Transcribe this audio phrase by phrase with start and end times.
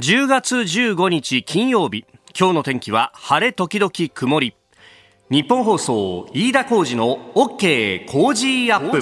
[0.00, 2.04] 10月15日金曜日。
[2.36, 4.56] 今日の天気は晴れ時々曇り。
[5.30, 9.00] 日本放送飯田浩二の OK 工事アップ。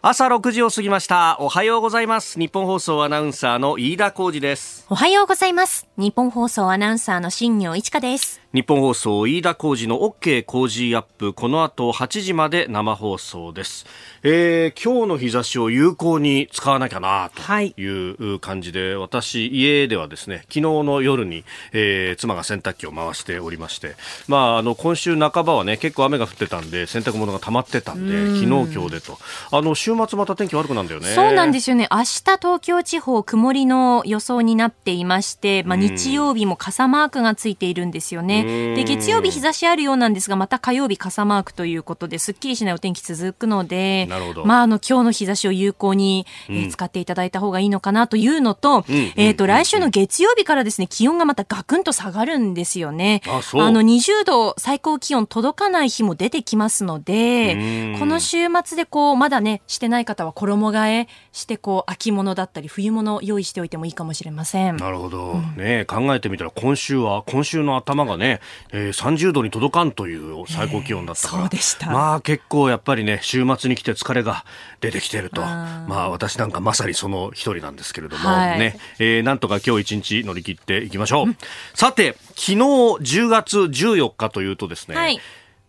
[0.00, 1.36] 朝6時を過ぎました。
[1.40, 2.38] おはようございます。
[2.38, 4.86] 日本放送アナウンサーの飯田浩二です。
[4.88, 5.88] おはようございます。
[5.96, 8.40] 日本放送アナウンサーの新業一華です。
[8.52, 11.32] 日本放送飯田浩二の OK 工事アップ。
[11.32, 13.86] この後8時まで生放送です、
[14.22, 17.72] えー、今日の日差しを有効に使わなきゃなとい。
[17.78, 23.94] う感じで、はい、私家ではですね昨日の夜に、えー、妻が洗濯機を回しておりまして
[24.28, 29.18] まああの今週半ばはね結構雨が降ってたんで洗濯物が溜まってたんで昨日今日でと
[29.50, 31.08] あの週末また天気悪くなんだよね。
[31.14, 31.88] そうなんですよね。
[31.90, 38.74] 明日東京地方曇りの予想になっていましてまあ日曜日も傘マークがついているんですよね。
[38.74, 44.06] で月曜日日差しあるようなんですがまた火曜日傘マークということですっきりしないお天気続くので
[44.44, 53.22] まああの今日の日差しを有効に、えー、使っていただいた方がいいのかなというのと、うん、えっ、ー、と来週の月曜日からですね気温がまたガクンと下がるんですよね。
[53.26, 64.76] あの20度最高気温届かない日も出てきますのでこの週末でこうまだねしてない方は衣替えしてこう秋物だったり冬物用意しておいてもいいかもしれません。
[64.78, 68.40] なるほど、うん、ね考えてみたら今週は今週の頭がね
[68.72, 71.92] えー、30度に届かんという最高気温だったから、えー、そうでした。
[71.92, 74.44] まあ結構やっぱりね週末に来て疲れが
[74.80, 75.40] 出てきていると。
[75.42, 81.36] まあ私なんかまさにその一人なんですけれども、はい、ね、えー、なんとか今日一日乗り切っていきましょう、うん、
[81.74, 85.20] さて昨日10月14日というとですね、はい、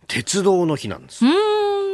[0.08, 1.24] 鉄道の日なんです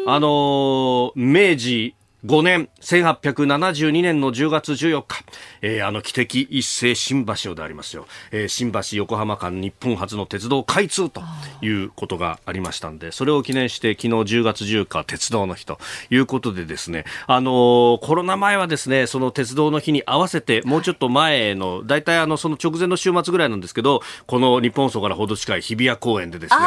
[0.07, 5.25] あのー、明治5年、1872年の10月14日、
[5.63, 11.23] えー、あの汽笛一斉新橋をでありますよ、えー、新橋横浜間日本初の鉄道開通と
[11.63, 15.79] いうことがありましたんで、それを記念して昨日10月14日鉄道の日と
[16.11, 26.61] いうことでですね、あのー、コロナ前はですね、その鉄道の日に合わせて、もうちょっと前の、大体あの、その直前の週末ぐらいなんですけど、この日本層からほど近い日比谷公園でですね、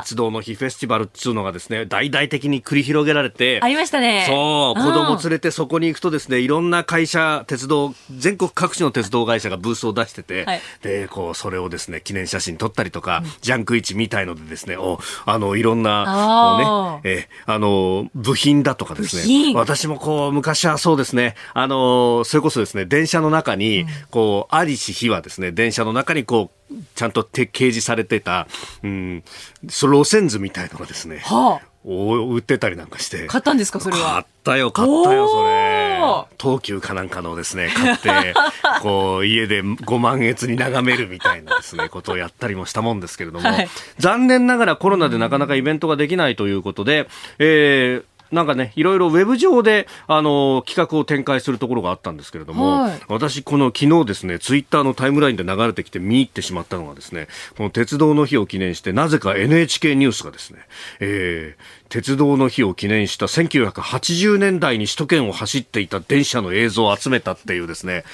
[0.00, 4.24] 鉄道の日フェスティバルっていうのがですね、大々的に繰り広げられて、ありましたね。
[4.26, 28.46] そう、供連れてそこに行くとですねいろんな会社鉄道全国各地の鉄道会社がブースを出してて、はい、でこうそれをですね記念写真撮ったりとか、うん、ジャンク市みたいのでですねおあのいろんなこうねえあの部品だとかですね私もこう昔はそうですねあのそれこそですね電車の中に、こうありし日はですね電車の中にこうちゃんと掲示されてた、
[28.82, 29.24] うん、
[29.68, 33.26] そ路線図みたいのがですね、はあ売ってたりなんかして。
[33.26, 34.12] 買ったんですかそれは？
[34.12, 36.00] 買ったよ買ったよそれ。
[36.40, 38.34] 東急かなんかのですね買って
[38.82, 43.68] こう家でご満月に眺めるみたいなですねことをやったりもしたもんですけれども、はい、
[43.98, 47.08] 残念ながらコロナでなかなかイベントができないということで、
[47.38, 60.58] えーなんかね、いろいろウェブ上で、あの、企画を展開するところがあったんですけれども、はい、私、この昨日ですね、ツイッターのタイムラインで流れてきて見入ってしまったのがですね、この鉄道の日を記念して、なぜか NHK ニュースがですね、
[61.00, 68.04] えー、鉄道の日を記念した1980年代に首都圏を走っていた電車の映像を集めたっていうですね、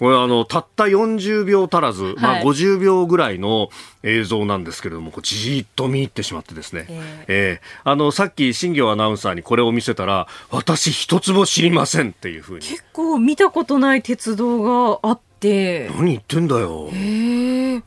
[0.00, 3.68] これあの、たった40秒足らず、はい、まあ50秒ぐらいの
[4.02, 12.66] 映像なんですけれども、じーっと見入ってしまってですね、えー、えー、あの、さっき新業アナウンサーにこれを見せたら、私一つも知りませんっていうふうに。
[12.66, 14.62] 結構見たことない鉄道
[14.94, 16.90] があって、何言ってんだよ。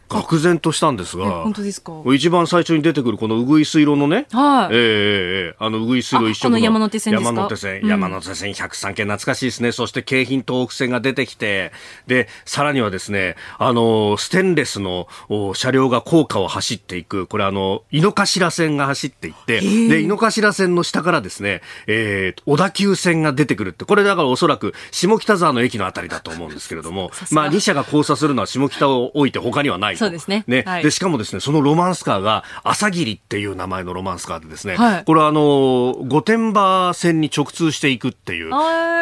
[0.09, 1.93] 愕然としたんですが、本当ですか？
[2.13, 9.71] 一番最初に出てくるこのうぐいす色のね、はい、えー、あのうぐいす色一色の山手線山手線、うん、山手線103系懐かしいですね。
[9.71, 11.71] そして京浜東北線が出てきて、
[12.07, 15.07] で、さらにはですね、あの、ステンレスの
[15.53, 30.43] 車両が高架を走っていく、これあの、井の頭線が走っていって、で、井の頭線の下からですね、えー、小田急線が出てくるって、これだからおそらく下北沢の駅のあたりだと思うんですけれども、まあ2社が交差するのは下北を置いて他にはないそうですね。
[30.47, 38.51] ね、はい、で、しかもですね、そのロマンスカーが、朝霧っていう名前のロマンスカーでですね、はい、これはあの、御殿場線に直通していくっていう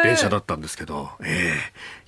[0.04, 1.54] 電車だったんですけど、え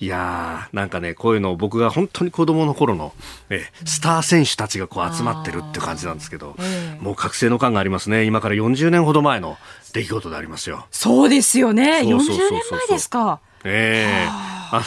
[0.00, 3.12] えー、いやー、なんかね、こういうのを僕が本当に子供の頃の、
[3.50, 6.56] えー、スター選手たちがこう集まってるって感じなんですけど、
[7.00, 8.24] もう覚醒の感がありますね。
[8.24, 9.56] 今から40年ほど前の
[9.92, 10.86] 出来事でありますよ。
[10.90, 12.00] そうですよね。
[12.00, 12.18] 40
[12.50, 13.40] 年前ですか。
[13.64, 14.50] ええ。
[14.50, 14.82] ーあ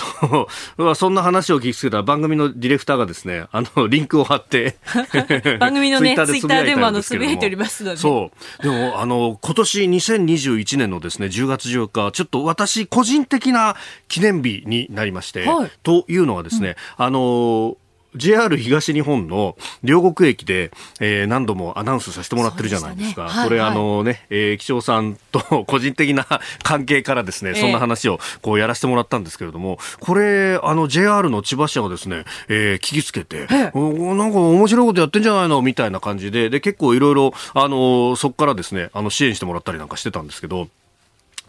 [0.78, 4.78] の、 そんな話を聞きつけた番組のディレクターがですね、あの、リンクを貼って。
[5.60, 7.98] 番組のね、ツイッターでもあの、つぶやいておりますので。
[7.98, 8.64] そう。
[8.64, 13.76] でも、あの、今年2021年のですね、10月14日、ちょっと私、個人的な
[14.08, 17.78] 記念日になりまして、はい、というのはですね、うん、あの、
[18.18, 23.30] JR 東日本の両国駅で、えー、何度もアナウンスさせてもらってるじゃないですか。
[23.30, 23.34] すね。
[23.34, 26.26] はいはい、これあのね、えー、気象さんと 個人的な
[26.64, 35.62] 関係からですね、そんな話をこうやらせてもらったんですけれども、これ、あの JR の千葉社がですね、えー、聞きつけて、なんか面白いことやってんじゃないの？
[35.62, 40.68] みたいな感じで、で、結構いろいろ、あの、そこからですね、あの、支援してもらったりなんかしてたんですけど、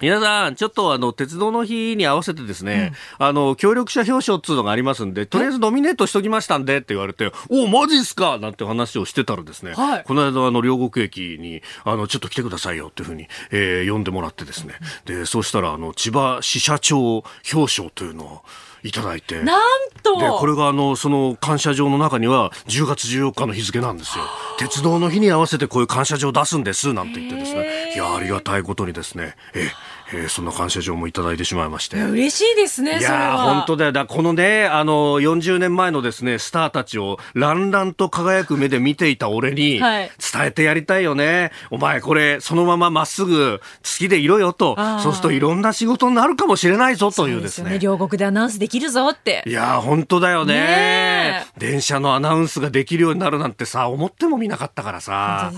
[0.01, 14.75] 皆さん、ちょっとあの、鉄道の日に合わせてですね、うん、あの、協力者表彰っていうのがありますんで、とりあえずノミネートしときましたんでって言われて、おマジっすかなんて話をしてたらですね、はい、この間あの、両国駅に、あの、ちょっと来てくださいよっていうふうに、えー、呼んでもらってですね、
[15.05, 18.43] で、そうしたら、あの、千葉支社長表彰というのを、
[18.83, 19.43] いただいて。
[19.43, 19.61] なん
[20.03, 24.25] とで、これがあの、その感謝状の中には10月14日の日付なんですよ。
[24.59, 27.78] 鉄道の日に合わせてこういう感謝状出すんです、なんて言ってですね。
[27.95, 29.35] いや、ありがたいことにですね。
[29.55, 29.69] え
[30.13, 32.01] えー、そんな感謝状もいただいてしまいまして。
[32.01, 33.93] 嬉しいですね、いや本当だよ。
[33.93, 40.11] だこのね、あの、40年前のですね、スターたちを、ランランと輝く目で見ていた俺に、伝
[40.47, 41.27] えてやりたいよね。
[41.27, 44.77] はい、お前、これ、そのまままっすぐ、好きでいろよと。
[45.03, 47.69] そうするといろんな仕事になるかもしれないぞというですね。
[47.69, 49.43] すね両国でアナウンスできるぞって。
[49.47, 55.53] いや本当だよね、ね、電車のアナウンスができるようになるなんてさ、思ってもみなかったからさ。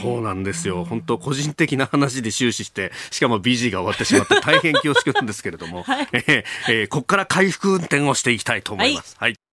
[0.00, 0.84] そうなんですよ。
[0.84, 6.22] 本当個人的な話で終始して、しかも BG が終わってしまって大変恐縮なんですけれども、はい、えー、
[6.68, 9.16] えー、ここから回復運転をしていきたいと思います。
[9.18, 9.51] はい、はい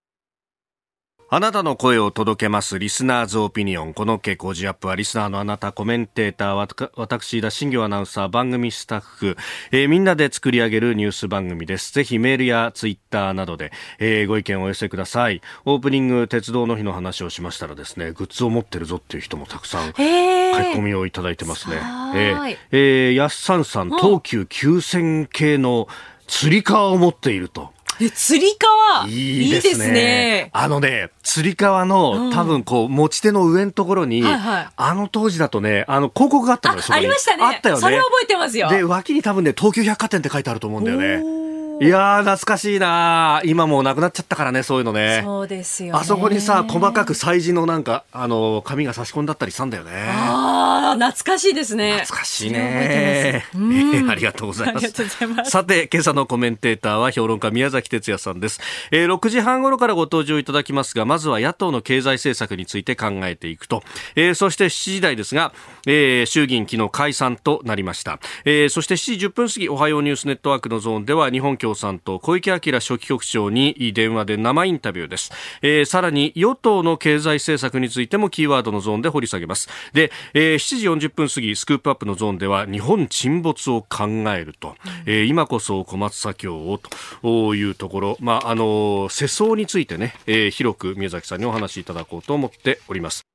[1.31, 2.79] あなたの声を届けます。
[2.79, 3.93] リスナーズオピニオン。
[3.93, 9.37] この傾向ジアップは、リスナーのあなた、コメンテーター、私、田新行アナウンサー、番組スタッフ、
[9.71, 11.93] えー、みんなで作り上げるニュース番組です。
[11.93, 15.43] ぜひメールやツイッターなどで、えー、ご意見をお寄せください。
[15.65, 21.75] オープニング、鉄道の日の話をしましたらですね、グッズを持ってるぞっていう人もたくさん、書き込みをいただいてますね。
[22.15, 25.87] えー、えー、やっさんさん、東急9000系の
[26.25, 27.71] 釣り革を持っていると。
[28.01, 29.85] え、釣り革いいですね。
[29.85, 37.43] いいねあのね、釣り革の、うん、多分こう、持ち手の上のところに、はいはい、あの当時だとね、あの、広告があったのよ、あありましたね。
[37.43, 37.81] あったよね。
[37.81, 38.69] それ覚えてますよ。
[38.69, 41.48] で、脇に多分ね、東急百貨店って書いてあると思うんだよね。
[41.81, 45.21] いやー、懐かしいな今もうなくなっちゃったからね、そういうのね。
[45.23, 49.91] そうですよ、あそこにさ、細かく催事のなんか、あの、紙が差し込んだったりしたんだよね。
[50.09, 51.99] ああ、懐かしいですね。
[51.99, 53.45] 懐かしいね。
[53.53, 54.87] えー、ありがとうございます。
[55.25, 58.59] ますさて、今朝のコメンテーターは評論家宮崎哲也さんです。
[58.91, 63.83] えー、6時半頃からご登場いただきますが、まずは野党の経済政策について考えていくと。
[64.17, 65.53] えー、そして7時台ですが、
[65.87, 68.19] えー、衆議院昨日解散となりました。
[68.43, 75.31] えー、そして7時10分過ぎ、おはようニュースネットワークのゾーンでは、日本共産党小池晃書記局長に電話で生インタビューです、
[75.62, 79.69] えー、さらに与党の経済政策についてもキーワードのゾーンで掘り下げます。
[79.94, 84.75] で、えー、7時40分過ぎスクープアップのゾーンでは日本沈没を考えると、
[85.06, 86.80] えー、今こそ小松左京を
[87.21, 93.28] というところ、まああの世相についてね、えー、広く宮崎さんにお話しいただこうと思っております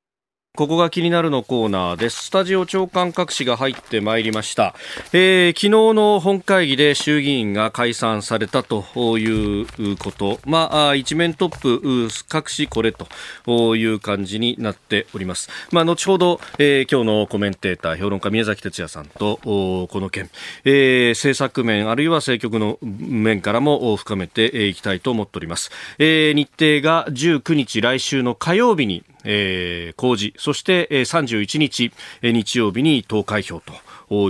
[0.57, 2.27] ここが気になるのコーナーです。
[2.27, 4.77] スタジオ長官各紙が入ってまいりました。
[5.13, 8.85] えー、昨日の本会議で衆議院が解散されたと
[9.19, 9.67] いう
[9.97, 10.39] こと。
[10.47, 15.51] まあ、一面トップ、各紙これという感じになっております。
[15.73, 20.31] まあ、後ほど、えー、今日のコメンテーター、評論家宮崎哲也さんと、この件、
[20.65, 25.73] えー、政策面、あるいは政局の面からも深めていきたいと思っております。
[25.99, 31.93] えー、日程が19日来週の火曜日にえー、公示、そして、えー、31日、
[32.23, 33.73] えー、日曜日に投開票と。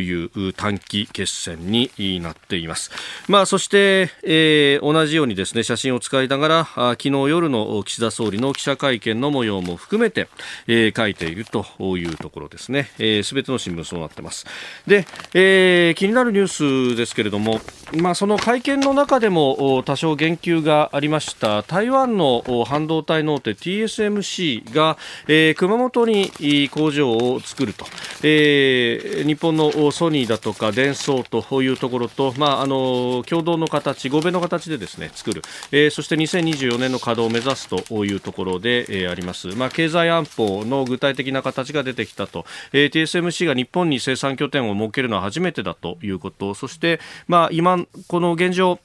[0.02, 1.90] いう短期決戦に
[2.20, 2.90] なっています。
[3.28, 10.28] まあ、そして、えー、同じようにですね、写真を使いながら、昨日夜の岸田総理の記者会見の模様も含めて、
[10.66, 11.64] えー、書いていると
[11.96, 12.84] いうところですね。
[12.84, 14.46] す、えー、べ、ての新聞そうなってます。
[14.86, 17.60] で、えー、気になるニュースですけれども、
[17.96, 24.96] まあ、その会見の中でも多少言及がありました台湾の半導体の大手 TSMC が、
[25.28, 27.86] えー、熊本に工場を作ると、
[28.22, 46.54] えー、日本のソニーだとかデンソーというところと、まあ、あの共同の形、合弁の形でですね作る、えー、そして2024年の稼働を目指すというところで、えー、あります、まあ、経済安保の具体的な形が出てきたと、えー、TSMC が日本に生産拠点を設けるのは初めてだということ。
[46.54, 48.78] そして、まあ、今、この現状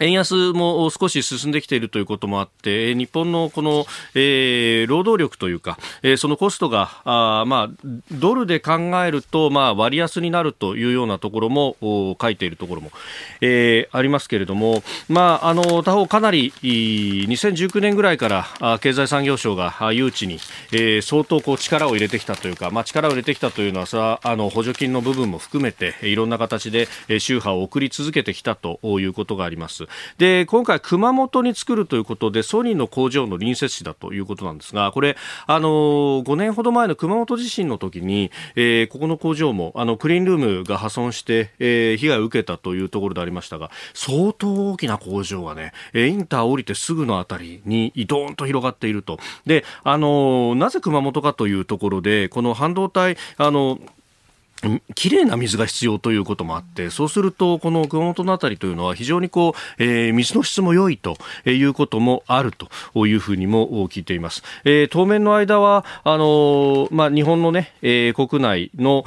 [0.00, 8.72] 円安も少し進んできているということもあって、日本のこの、えー、労働力というか、えー、そのコストが、あまあ、ドルで考
[9.04, 11.76] えると、まあ、割安になるというようなところも、
[12.20, 12.90] 書いているところも、
[13.40, 20.38] えー、ありますけれども、まあ、あの、他方かなり、2019年ぐらいから、経済産業省が誘致に、
[20.72, 26.88] えー、相当こう力を入れてきたというか、まあ、力を入れてきたというのはさ、あの、補助金の部分も含めて、いろんな形で、
[27.18, 29.87] 宗派を送り続けてきたということがあります。
[30.18, 35.16] で、今回熊本に作るということで、ソニーの工場の隣接地だということなんですが、これ、
[35.46, 49.18] あの、5年ほど前の熊本地震の時に、えー、ここの工場も、あの、クリーンルームが破損して、えー、被害を受けたというところでありましたが、相当大きな工場がね、インター降りてすぐのあたりに、ドーンと広がっていると。
[49.46, 53.78] で、あの、なぜ熊本かというところで、この半導体、あの、
[54.94, 64.42] きれいな水が必要ということもあって、そうすると、この熊本の辺りというのは非常にこう、えー、水の質も良いということもあるというふうにも聞いています。
[64.64, 69.04] えー、当面の間は、あのー、まあ、日本のね、え、国内の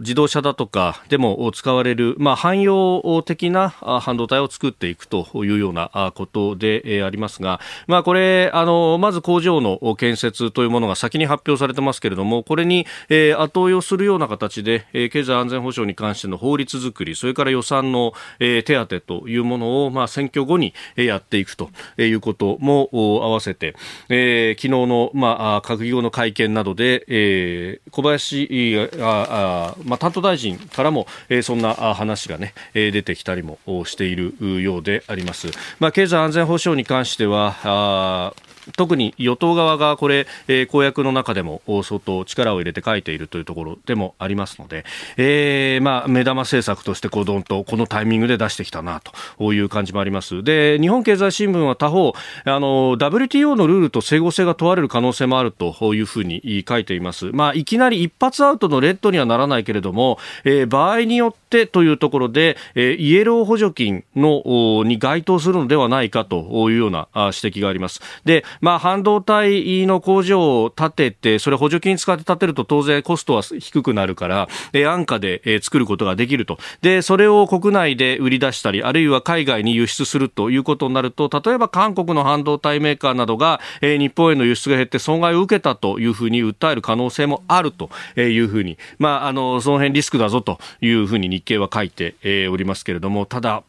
[0.00, 23.74] 自動車だとかでも使われる、まあ、汎用的な半導体を作っていくというようなことでありますが、まあ、これ、あのまず工場の建設というものが先に発表されてますけれども、これに、え、後追いをするような形でで、え経済安全保障に関しての法律作り、それから予算の、え手当というものを、まあ、選挙後にやっていくということも合わせて、
[24.08, 35.48] えー、昨日の、まあ、閣議後の会見などで、えー、小林ああ、まあ、担当大臣からも、えー、そんな話がね、出てきたりもしているようであります。
[35.78, 38.32] まあ、経済安全保障に関しては、あ
[38.76, 44.84] 特に与党側がこれ、えー、公約の中でも相当力を入れて書いているというところでもありますので、
[45.16, 49.00] えー、まあ、目玉政策としてこうどんとこのタイミングで出してきたな
[49.36, 50.42] という感じもあります。
[50.42, 57.26] で、日本経済新聞は他方、あの、WTO のルールと整合性が問われる可能性もあるというふうに書いています。
[57.32, 68.00] まあ、いきなり一発アウトのレッドにはならないけれども、えー、場合によってというところで、えー、イエロー補助金のに該当するのではないかというような指摘があります。
[68.24, 76.58] で、まあ、半導体の工場を建てて、それ補助金使って建てると当然コストは低くなるから、え安価で、え作ることができると。
[76.82, 93.62] で、それを国内で売り出したり、あるいは海外に輸出するということになると、例えば韓国の半導体メーカーなどが、え日本への輸出が減って損害を受けたというふうに訴える可能性もあるというふうに、まあ、あの、その辺リスクだぞというふうに日経は書いて、えおりますけれども、ただ、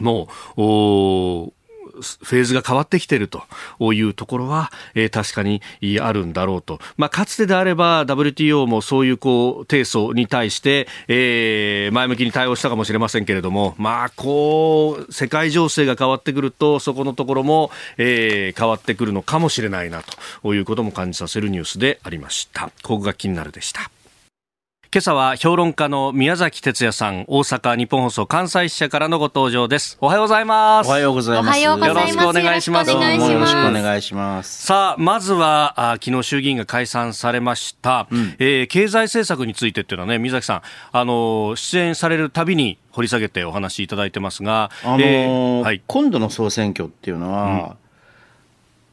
[0.00, 1.52] もう、
[2.00, 3.42] フェーズが変わってきていると
[3.92, 5.60] いうところは、えー、確かに
[6.00, 6.78] あるんだろうと。
[6.96, 20.02] まあ、かつてであれば WTO もそういうこう提訴に対して、えー、前向きに対応したかもしれませんけれども、まあ、こう、世界情勢が変わってくると、そこのところも、えー、変わってくるのかもしれないな
[20.42, 22.70] ということも感じさせるニュースでありました。
[22.82, 23.90] ここが気になるでした。
[24.90, 29.98] 今朝は評論家の宮崎哲也さん、大阪日本放送関西支社からのご登場です。
[30.00, 30.86] おはようございます。
[30.86, 31.60] おはようございます。
[31.60, 32.90] よろしくお願いします。
[32.90, 33.02] よろ
[33.46, 34.64] しくお願いします。
[34.64, 47.87] さあ、まずは、あ昨日衆議院が解散されました、うん、えー、経済政策についてっていうのはね、宮崎さん、あの、出演されるたびに掘り下げてお話しいただいてますが、あのーえー、はい、今度の総選挙っていうのは、うん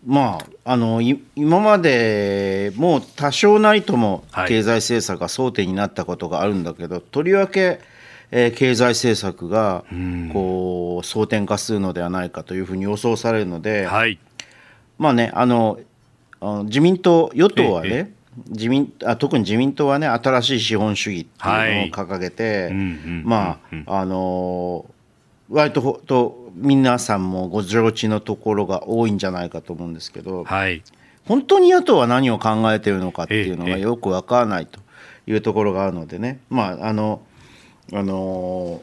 [0.05, 7.79] まあ、あの今までもう多少なりとも経済政策が争点になったことがあるんだけど、はい、とりわけ、
[8.29, 9.83] えー、経済政策が
[10.31, 14.19] こう争点化するのではないかというふうに予想されるので、はい、
[14.99, 15.79] まあねあの
[16.65, 18.13] 自民党与党はね、
[18.49, 22.69] 自民あ特に自民党はね新しい資本主義っていうのを掲げて、
[23.23, 24.85] まああの
[25.49, 30.81] 割とと皆さんもご承知のところが多いんじゃないかと思うんですけど、はい、
[31.25, 34.79] 本当に野党は何を考えているのかっていうのがよく分からないと
[35.27, 37.21] いうところがあるのでね、まああの
[37.93, 38.81] あの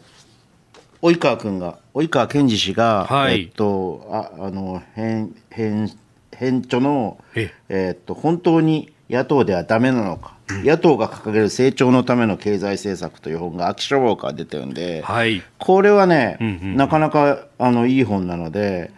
[1.01, 5.91] 及川君が及川健二氏が、はい、えっとああの返返
[6.31, 7.53] 返著のえ。
[7.69, 18.91] えっと本当に野党ではダメなのか野党が掲げる成長のための経済政策という本が秋書房から出てるんで、はい、これはね、うんうんうん、なかなかあのいい本なので。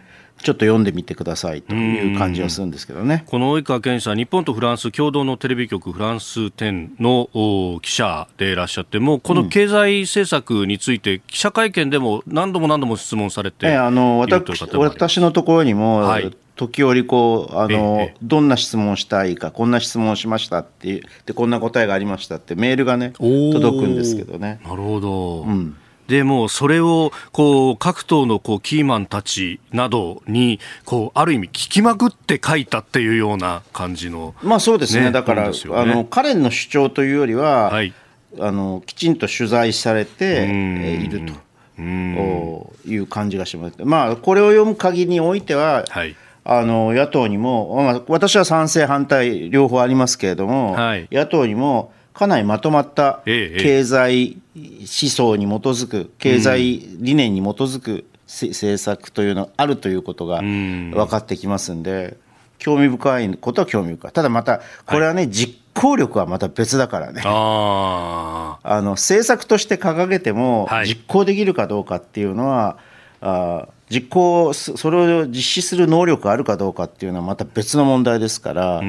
[0.45, 3.23] ちょっと読んでみてくださいという感じがするんですけどね。
[3.25, 24.59] この及川健さん、日本とフランス共同のテレビ局フランス10の記者でいらっしゃって、もうこの経済政策について記者会見でも何度も何度も質問されている、あの私私のところにも、はい、時折こうあの、どんな質問したいかこんな質問しましたってでこんな答えがありましたってメールがね届くんですけどね。
[24.63, 25.75] なるほど、うん
[26.07, 37.93] でもそれをこう各党のこうキーマンたちなどにこうある意味聞きまくって書いたっていうような感じの、まあそうですね、ね、だから、ね、あの彼の主張というよりは、はい、
[38.39, 41.45] あのきちんと取材されていると。
[41.77, 43.75] いう感じがします。
[43.83, 46.15] まあこれを読む限りにおいては、はい。
[46.47, 62.17] あの野党にも、まあ、私は賛成、反対、両方ありますけれども、はい、野党にもかなりまとまった経済思想に基づく、経済理念に基づく政策というのがあるということが分かってきますんで、
[62.57, 64.11] 興味深いことは興味深い。
[64.13, 67.21] ただまた、これはね、はい、実行力はまた別だからね。
[67.25, 72.77] あの政策として掲げても、実行できるかどうかっていうのは、
[73.19, 78.83] あ実行それを実施する能力があるかどうかっていうのはまた別の問題ですからそ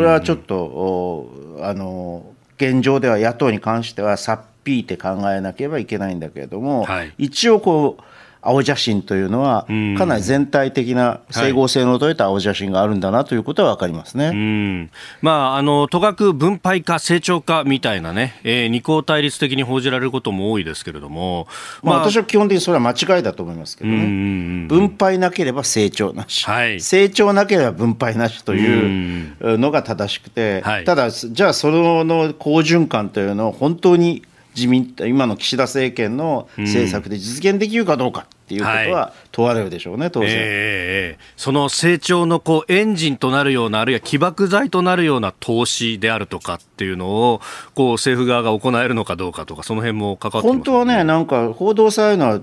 [0.00, 2.24] れはちょっとあの
[2.60, 8.02] 現状では野党に関してはさっぴいて考えなければいけないんだけれども、はい、一応こう
[8.42, 9.66] 青写真というのは、
[9.98, 21.48] かなり全体的な整合性の取れた青写真があるんだなということは分かりますね、はい、まあ、あの都学分配化、成長化みたいなね、えー、二項対立的に報じられることも多いですけれども、
[21.82, 34.22] まあ、私は基本的にそれは間違いだと思いますけどね、分配なければ成長なし、はい、成長なければ分配なしというのが正しくて、ただ、じゃあ、その好循環というのを本当に
[34.54, 47.40] 自民今の岸田政権の政策で実現できるかどうかっていうことは問われるでしょうね、はい、当然、えー、その成長のこうエンジンとなるような、あるいは起爆剤となるような投資であるとかっていうのを
[47.76, 52.34] こう政府側が行えるのかどうかとか、その辺も関わって、ね、本当はね、なんか報道されるのは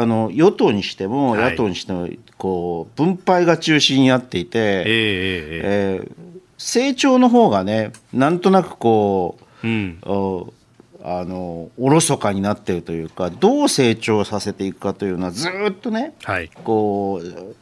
[0.00, 6.12] あの与党にしても野党にしても、こう分配が中心になっていて、えー、えー、
[6.56, 9.98] 成長の方がね、なんとなくこう、うん、
[11.02, 17.56] あのおろそかになってるというかどう成長させていくかというのはずっとね、はい、こう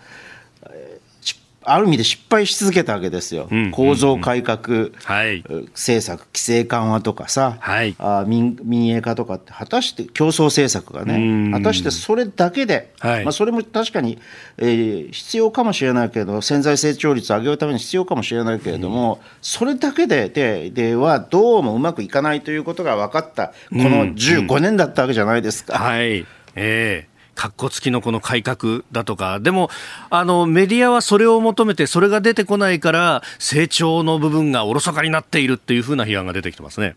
[1.67, 5.43] ある意味で失敗し続けたわけですよ、うん、構造改革、はい、
[5.73, 14.19] 政策、規制緩和とかさ、はい、あ民民営化とかって、果たして競争政策がね、果たしてそれだけで、はい、まあ、それも確かに、
[14.59, 25.79] えー、必要かもしれないけど、潜在成長率を上げるために必要かもしれないけれども、それだけででではどうもうまくいかないということが分かった、この15年だったわけじゃないですか。
[25.79, 26.25] はい。
[26.55, 29.71] えーかっこつきのこの改革だとか、でも、
[30.11, 36.97] あの、メディアはそれを求めて、それが出てこないから、成長の部分がおろそかになっているっていうふうな批判が出てきてますね。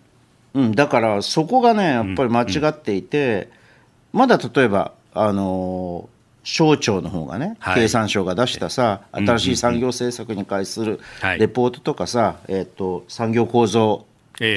[0.53, 3.49] うん、だからそこがね、やっぱり間違っていて、
[4.13, 6.09] うん、まだ例えば、あの
[6.43, 10.99] 省庁の方がね、はい、経産省が出したさ、新しい産業政策に関する
[11.37, 14.05] レポートとかさ、えーと、産業構造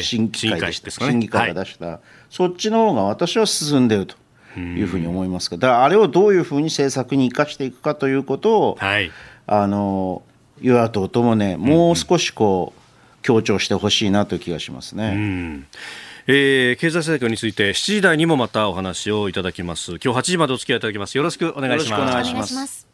[0.01, 4.22] 審議会審議会が出した、はい、そっちの方が私は進んでると。
[4.61, 9.11] いうふうに思いますが、だからあれをどういうふうに政策に生かしていくかということを、はい、
[9.47, 10.23] あの
[10.61, 12.83] 与野党ともね、もう少しこう、
[13.23, 15.13] 強調してほしいなという気がしますね。
[15.15, 15.67] うん。
[16.27, 19.93] えー、経済政策について7時台にもまたお話をいただきます。
[20.03, 21.17] 今日8時までお付き合いいただきます。
[21.17, 22.03] よろしくお願いします。
[22.03, 22.92] お願いします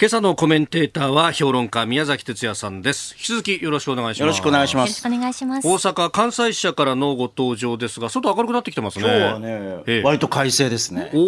[0.00, 3.14] 今朝のコメンテーターは評論家宮崎哲也さんです。
[3.18, 4.20] 引き続きよろしくお願いします。
[4.20, 4.88] よろしくお願いします。
[4.88, 5.68] よろしくお願いします。
[5.68, 9.04] 大阪関西支社からのご登場ですが、外明るくなってきてますね。
[9.04, 9.46] 今日はね、
[9.86, 11.10] ええ、割と快晴ですね。
[11.12, 11.18] お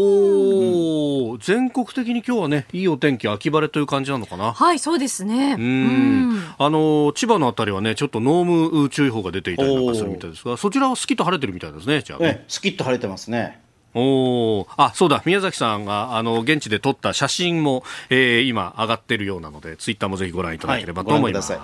[1.33, 4.55] お、うん、全国的に今日はね、いいお天気、秋晴れという感じなのかな？
[4.55, 5.57] はい、そうですね。
[5.59, 6.43] うん。
[6.57, 12.01] あの千葉のあたりはね、ちょっと濃霧注意報が出ていたりなんかするみたいですが、そちらはすきっと晴れてるみたいですね。
[12.01, 13.61] じゃあ、ね、すきっと晴れてますね。
[13.95, 15.23] おあそうだ。
[15.27, 21.61] 宮崎さんがあの現地で撮った写真も、えー、今上がっているようなのでツイッターもぜひご覧いただければと思います、はい、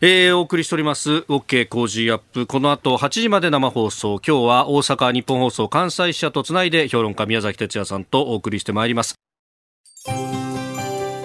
[0.00, 1.24] えー、お送りしております。
[1.28, 2.46] OK 工事アップ。
[2.46, 4.20] この後8時まで生放送。
[4.26, 9.14] 今日は大阪ニッポン放送関西支社とつないで評論家宮崎哲弥さんとお送りしてまいります。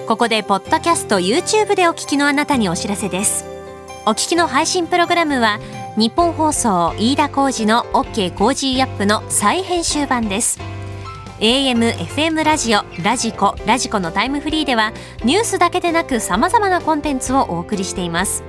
[0.07, 3.45] ここでポッドキャスト YouTube でお聞きのあなたにお知らせです。
[4.05, 5.59] お聞きの配信プログラムは
[5.99, 10.57] 日本放送飯田浩司の OK コージーアップの再編集版です。
[11.41, 14.93] AM、FM ラジオ、ラジコ、ラジコのタイムフリーでは
[15.25, 18.45] ニュースだけでなく様々なコンテンツをお送りしています。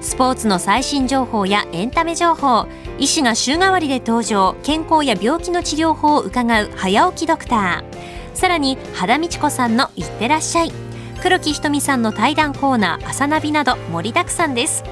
[0.00, 2.66] スポーツの最新情報やエンタメ情報
[2.98, 8.34] 医師が週替わりで登場健康や病気の治療法を伺う早起きドクター。
[8.34, 10.72] さらに肌道子さんのいってらっしゃい。
[11.20, 14.82] 黒木ひとみさんの対談コーナー朝ナビなど盛りだくさんです。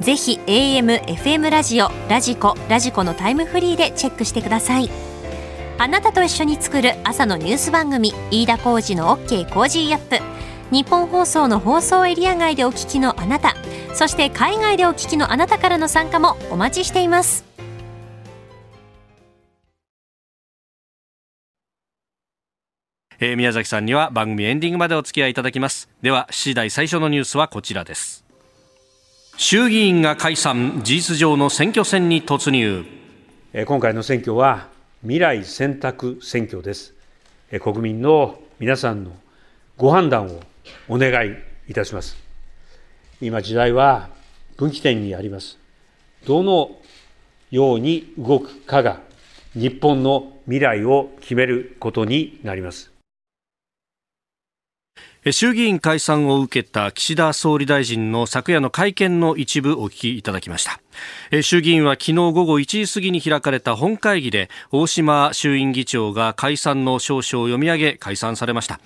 [0.00, 4.90] ぜひ AM、FM ラジオ、ラジコ、ラジコのタイムフリーでチェックしてください。
[5.78, 9.52] あなたと一緒に作る朝のニュース番組、飯田浩司の OK!
[9.52, 10.34] Cozy up!。
[10.70, 13.54] ニッポン放送の放送エリア外でお聞きのあなた、
[13.94, 17.44] そして海外でお聞きのあなたからの参加もお待ちしています。
[23.20, 25.88] えー、宮崎さんには番組エンディングまでお付き合いいただきます。
[26.02, 28.23] では、次第最初のニュースはこちらです。
[29.36, 32.84] 衆議院が解散、事実上の選挙戦に突入。
[33.66, 34.68] 今回の選挙は
[35.02, 36.94] 未来選択選挙です。
[37.60, 39.10] 国民の皆さんの
[39.76, 40.40] ご判断を
[40.88, 41.34] お願い
[41.68, 42.16] いたします。
[43.20, 44.08] 今時代は
[44.56, 45.58] 分岐点にあります。
[46.26, 46.70] どの
[47.50, 49.00] ように動くかが
[49.54, 52.93] 日本の未来を決めることになります。
[55.32, 60.80] 衆議院解散を受けた岸田総理大臣の昨夜の会見の一部お聞きいただきました。
[61.42, 68.80] 衆議院は昨日午後1時過ぎに開かれた本会議で大島衆院議長が解散の証書を読み上げ解散されました。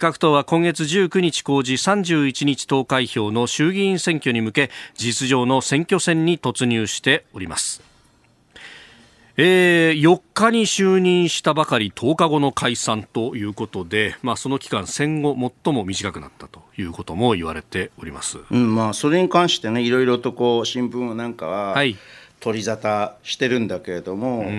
[0.00, 7.91] 各党は今月19日公示31日投開票の衆議院選挙に向け実上の選挙戦に突入しております。
[9.36, 21.74] えー、4日に就任したばかり10日後の解散ということで、まあ、その期間戦後最も短くなったということも言われております、うんまあ、それに関してねいろいろとこう新聞なんかは
[22.40, 24.50] 取り沙汰してるんだけれども、はい、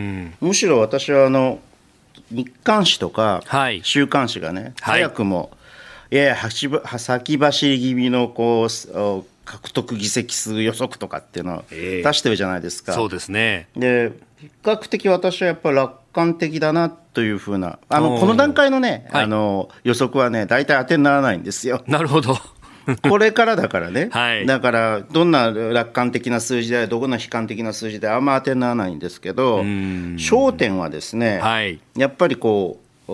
[0.41, 1.59] むしろ私はあの
[2.31, 3.43] 日刊紙とか
[3.83, 5.51] 週刊誌がね、はい、早くも、
[6.09, 6.35] いやや
[6.99, 12.93] 先走り気味のこう獲得議席数予測とかっていうのを出してるじゃないですか。
[12.93, 13.67] そうですね。
[13.75, 14.11] で
[14.43, 21.83] 比較的私はやっぱり楽観的だなというふうなあのこの段階のね、はい、あの予測はね大体当てにならないんですよ。
[21.87, 22.37] なるほど。
[23.09, 33.13] これからだからね、はい、だからどんな楽観的な数字でどこの悲観的な数字であんま当てにならないんですけど焦点はですね、はい、やっぱりこう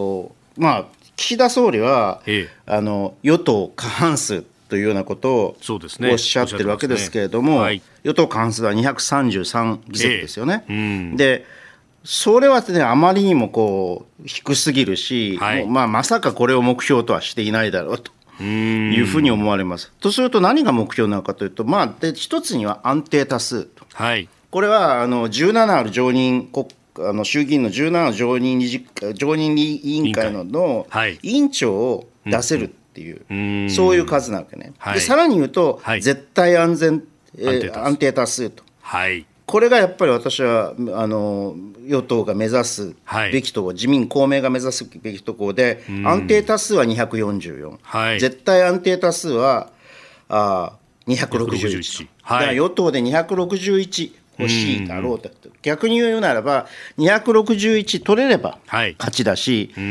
[0.58, 2.22] まあ岸田総理は、
[2.66, 7.60] あの与党過半数というようなことをおっしゃってるわけですけれども、ね。
[7.60, 10.64] はい、与党過半数は233議席ですよね。
[10.68, 10.80] えーう
[11.14, 11.46] ん、で
[12.06, 18.12] それは、ね、あまりにもこう低すぎるし、はい、まあ、まさかこれを目標とはしていないだろうと。
[18.42, 19.92] いうふうに思われます。
[20.00, 26.68] とすると何が目標なのかというと、まあ、で一つには安定多数と、はい、これはあの17ある常任国
[27.00, 30.88] あの衆議院の17の常任理事常任委員会のの
[31.22, 34.74] 委員長を出せるっていう、そういう数なわけね。
[34.78, 37.04] はい、でさらに言うと、はい、絶対安全、
[37.38, 38.50] えー、安定多数。
[38.50, 38.64] と。
[38.82, 39.26] はい。
[39.46, 41.56] これがやっぱり私はあの
[41.88, 42.96] 与党が目指す
[43.32, 49.72] べきところ、はい、自民、公明が目指すべきところで、安定多数は244、はい、絶対安定多数は
[50.28, 50.74] あ
[51.08, 55.30] 261、はい、だから与党で261欲しいだろうと、
[55.62, 59.84] 逆に言うならば、261取れれば勝ちだし、はい、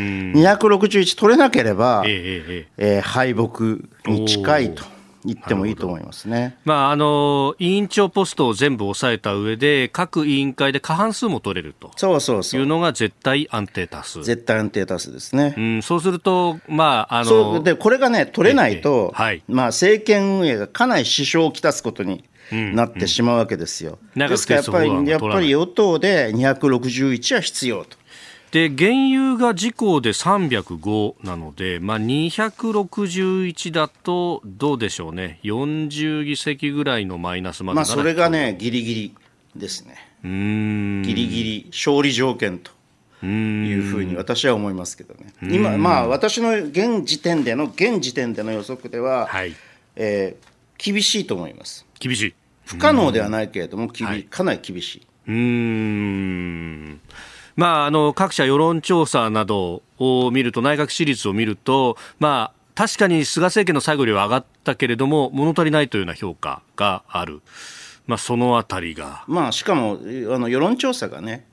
[0.42, 4.98] 261取れなければ、えええー、敗北に近いと。
[5.24, 11.90] 言ってもいいと思いますね、まあ、あの委員長ポストを全部抑えた上で、各委員会で過半数も取れると。
[11.96, 12.60] そうそうそう。
[12.60, 14.22] いうのが絶対安定多数。
[14.22, 15.54] 絶対安定多数ですね。
[15.56, 23.98] うん、そうすると、まあ、あのでこれがね、取れないと、はい、まあ、政権運営がかなり支障をきたすことになってしまうわけですよ。
[24.16, 24.22] うん。
[24.22, 27.96] うん、ですからやっぱりやっぱり与党で261は必要と。
[28.50, 39.14] で原油が自公で305なので、まあ、261だとどうでしょうね、40議席ぐらいのマイナスまでまあそれがね、ぎりぎり
[39.54, 41.02] ですね、うん。
[41.02, 42.70] ぎりぎり勝利条件と。
[43.20, 49.56] いうふうに私は思いますけどね、今、まあ、私の現時点での現時点での予測では、はい。
[49.96, 51.84] えー、厳しいと思います。
[51.98, 52.34] 厳しい。
[52.64, 55.06] 不可能ではないけれども、はい、かなり厳しい。
[55.28, 57.00] うん。
[57.56, 67.40] まあ、あの各社世論調査などを見ると内閣支持率を見ると、まあ、確かに菅政権の最後よりは上がったけれども物足りないというような評価がある、
[68.06, 71.46] まあ、そのあたりが、まあ、しかもあの世論調査がね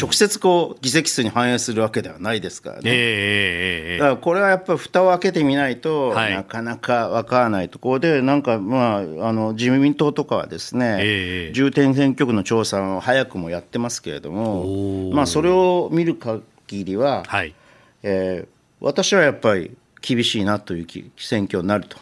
[0.00, 9.02] 直接こう議席数に反映するわけではないですからね、えー、だからこれはやっぱり蓋を開けてみないと、はい、なかなか分からないところで、なんか、まあ、あ
[9.32, 17.54] の自民党とかはですね、えー、重点選挙区の調査を早くもやってますけれども、まあ、それを見る限りは、はい、
[18.02, 18.48] えー、
[18.80, 21.96] 私はやっぱり厳しいなという選挙になると。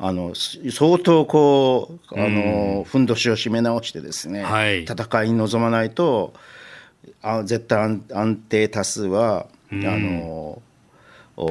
[0.00, 6.34] あの相当こうあの、ふんどしを締め直してですね、はい、戦いに臨まないと
[7.22, 10.62] あ絶対安定多数は、あの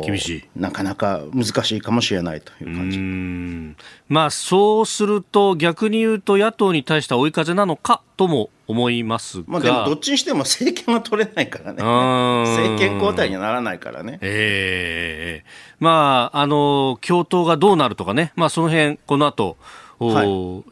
[0.06, 0.44] 厳しい。
[0.56, 3.76] なかなか難しいかもしれないという感じ。
[4.10, 14.20] まあ、そうすると、逆に言うと、野党に対しては追い風なのかとも思いますが、まあ、でもどっちにしても政権は取れないからね、政権交代にはならないからね。
[14.22, 19.56] えー、まあ、あの共闘がどうなるとかね、まあ、その辺この後
[20.00, 20.28] はい、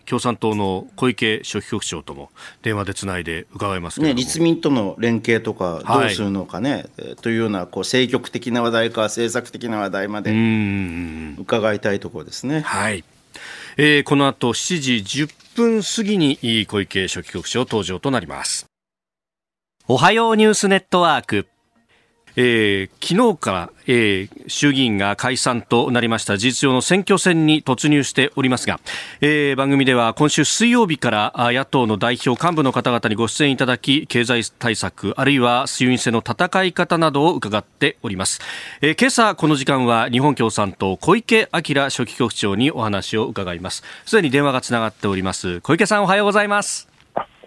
[0.05, 2.29] 共産党の小池書記局長とも
[2.61, 10.31] 電話でつないで伺いますね、立民との連携とかどうするのかね、はい、というようなこう政局的な話題か政策的な話題まで
[11.39, 12.61] 伺いたいところですね。
[12.61, 13.03] はい。
[13.77, 18.67] えー、この後7時10分過ぎに小池書記局長登場となります。
[19.87, 21.47] おはようニュースネットワーク
[22.35, 26.37] えー、昨日から、えー、衆議院が解散となりました。
[26.37, 28.79] 事実上の選挙戦に突入しておりますが、
[29.21, 38.41] えー、番組では今週水曜日から野党の代表幹部の方々にご出演いただき経済対策あるいは衆院選の戦い方などを伺っております、
[38.81, 43.83] えー、今朝この時間は日本共産党小池晃書記局長にお話を伺います。
[44.05, 45.61] すでに電話がつながっております。
[45.61, 46.94] 小池さんおはようございます。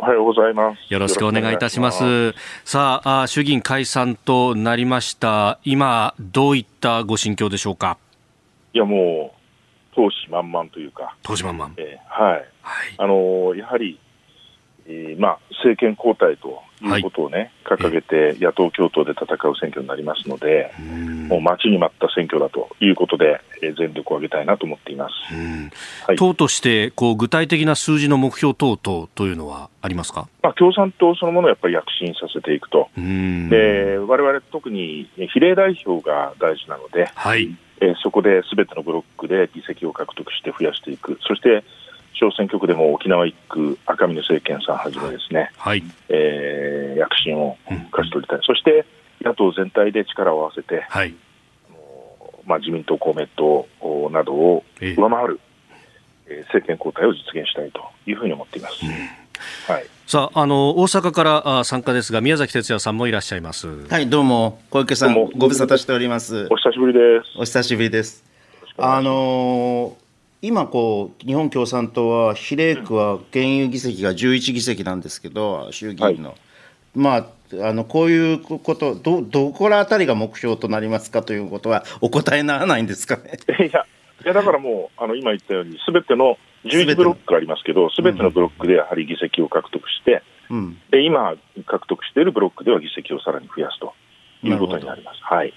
[0.01, 0.93] おはようございます。
[0.93, 2.33] よろしくお願いいたします。
[2.65, 5.59] さあ、衆議院解散となりました。
[5.65, 7.99] 今、どういったご心境でしょうか？
[8.75, 11.17] いや、もう、投資満々というか。
[11.25, 11.73] 投資満々。
[11.79, 12.33] えー、はい。
[12.33, 12.45] はい、
[12.97, 14.08] あのー、やはり、えー、
[15.19, 20.73] まあ、政権交代ということをね、はい、掲げて野党共闘で戦う選挙になりますので、
[21.29, 25.15] もう待ちに待った選挙だということで、えー、全力を挙げたいなと思っています。
[26.07, 37.55] はい、党としてこう具体的な数字の目標等々というのはありますか、まあ、共産党そのものをやっぱり躍進させていくと、で我々特に比例代表が大事なので、はい。
[37.81, 41.63] えー、そこですべてのブロックで議席を獲得して増やしていく、そして
[42.19, 47.57] 小選挙区でも沖縄1区、赤嶺政権さんはじめですね、はいえー、躍進を
[47.93, 48.85] 勝ち取りたい、うん、そして
[49.23, 51.15] 野党全体で力を合わせて、はい
[52.45, 53.69] まあ、自民党、公明党
[54.11, 55.41] などを上回る、
[56.27, 58.85] えー、政権交代を実現したいというふうに思っています。
[58.85, 58.91] うん
[59.73, 63.87] はい、さあ、あの大阪から参加ですが、宮崎哲也さんもいらっしゃいます。
[63.89, 66.49] はい、どうも、小池さん、ご無沙汰しております。
[66.51, 67.39] お久しぶりです。
[67.39, 68.25] お久しぶりです。
[68.79, 70.08] あのー
[70.41, 76.39] 今こう日本共産党は比例区は現有議席が11議席なんですけど衆議院の、はい、
[76.95, 77.27] まあ
[77.67, 83.39] あのこういうことどどこら辺りが目標となりますかということはお答えにならないんですかね。
[83.59, 83.87] いや
[84.25, 91.35] いやだからもうあの今言ったようにすべての11ブロックありますけどすべてのブロックでやはり議席を獲得して、うん、で今
[91.67, 93.95] 獲得しているブロックでは議席をさらに増やすと
[94.43, 95.21] いうことになります。
[95.23, 95.55] はい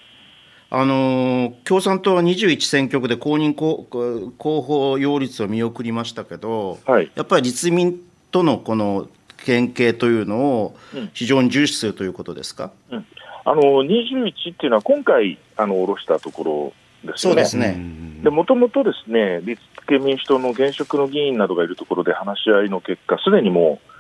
[0.74, 8.00] あの共産党は21選挙区で公認候補擁立を見送りましたけど、はい、やっぱり立民
[8.32, 9.10] とのこの
[9.46, 10.76] 県警というのを
[11.14, 13.06] 非常に重視するということですか、うん、
[13.44, 17.44] あの21っていうのは、今回あの下ろしたところですよね。
[17.46, 18.30] そうですね。
[18.30, 23.91] もともとですね立憲民主党の現職の議員などがいるところで話し合いの結果、すでにもう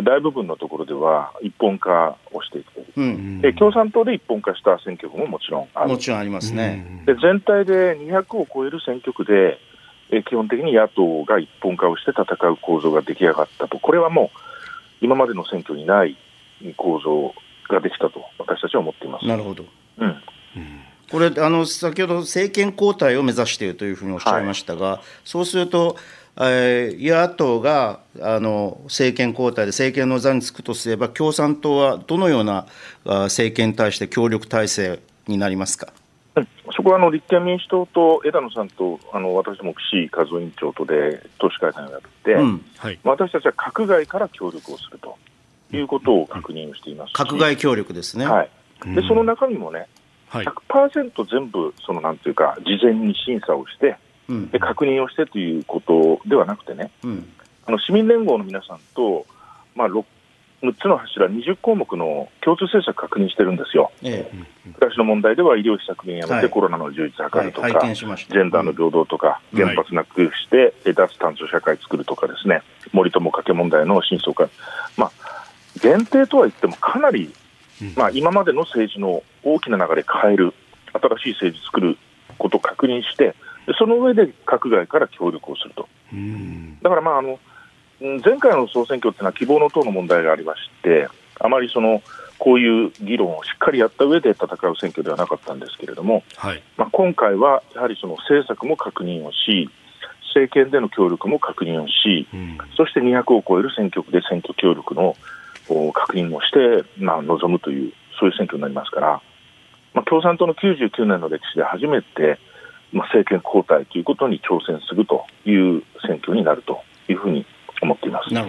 [0.00, 5.90] 大部分のところでは一本化をしていくという、うん、で共産党で一本化した選挙区ももちろんある。
[5.90, 7.02] もちろんありますね。
[7.04, 9.58] で全体で200を超える選挙区で、
[10.10, 16.16] え基本的に野党が一本化をして戦う構造が出来上がったと、これはもう今までの選挙にない
[16.76, 17.34] 構造
[17.68, 19.26] ができたと、私たちは思っています。
[19.26, 19.64] なるほど、
[19.98, 20.22] うん、
[21.10, 26.02] これあの、先ほど政権交代を目指しているというふうにおっしゃいましたが、はい、そうすると、えー、
[26.36, 32.66] 野党があの政権交代で政権の座につくとすれば、共産党はどのような
[33.04, 35.92] 政権に対して協力体制になりますか？
[36.74, 42.64] そこはあの立憲民主党と枝野さんとあの私も岸和夫委員長とで党首会談をやって、うん。
[42.78, 45.18] はい、私たちは閣外から協力をすると
[45.70, 48.50] いうことを確認をしています、閣外協力ですね、はい、
[48.94, 49.86] でその中身もね、
[50.30, 53.96] 100%全部そのなんていうか事前に審査をして
[54.50, 57.28] で確認をしてということではなくてね、うん、
[57.66, 59.26] あの市民連合の皆さんと、
[59.74, 60.04] まあ、6,
[60.62, 64.30] 6つの柱、20項目の共通政策確認してるんですよ、え
[64.66, 74.48] え、暮らしの問題では医療費削減やめて、はい、コロナの充実図るとか、はい、ジェンダーの平等とか、うん、原発なくして、はい、脱炭素社会作るとかですね、森友加計問題の真相化、
[74.96, 75.12] まあ、
[75.80, 77.32] 限定とは言っても、かなり、
[77.96, 80.54] まあ、今までの政治の大きな流れ変える、
[80.92, 81.98] 新しい政治作る
[82.38, 83.34] ことを確認して、
[83.78, 85.88] その上で閣外から協力をすると。
[86.82, 87.38] だからまああの
[88.24, 92.02] 前回の総選挙っていうのは希望の党の問題がありまして、あまりその
[92.38, 99.70] こういう議論をしっかりやった上で戦う選挙ではなかったんですけれども、はい、まあ、今回はやはりその政策も確認をし、
[100.34, 105.14] 政権での協力も確認をし、うん、そして200を超える選挙区で選挙協力の
[105.92, 109.22] 確認をして、まあ、臨むという、そういう選挙になりますから、
[109.94, 112.40] まあ、共産党の99年の歴史で初めて、
[112.92, 117.46] まあ、政権交代ということに挑戦するという選挙になるというふうに
[117.80, 118.32] 思っています。
[118.32, 118.48] なる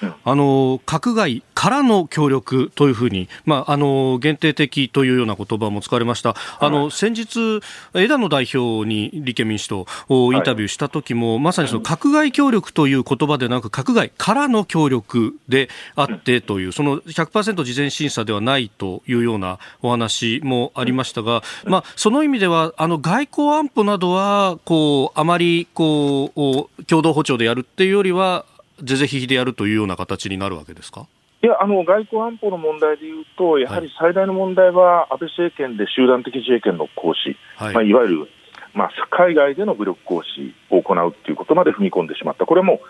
[0.00, 0.14] ほど。
[0.24, 6.36] あの閣外からの協力というふうに、まああの限定的というような言葉も使われました。
[6.60, 7.60] あの、はい、先日
[7.94, 28.44] 枝野代表に立憲民主党をインタビューした時も、はい、まさにその閣外協力という言葉でなく閣外からの協力であってという、その100%事前審査ではないというようなお話もありましたが、まあその意味ではあの外交安保などはこうあまりこう共同歩調でやるっていうよりは
[28.80, 31.08] 是々非々でやるというような形になるわけですか？
[31.40, 37.74] いやあの外交安保の問題でいうと、やはり最大の問題は安倍政権で集団的自衛権の行使、はい。
[37.74, 38.28] まあ、いわゆる、
[38.74, 42.80] まあ、海外での武力行使を行うということまで踏み込んでしまった、これも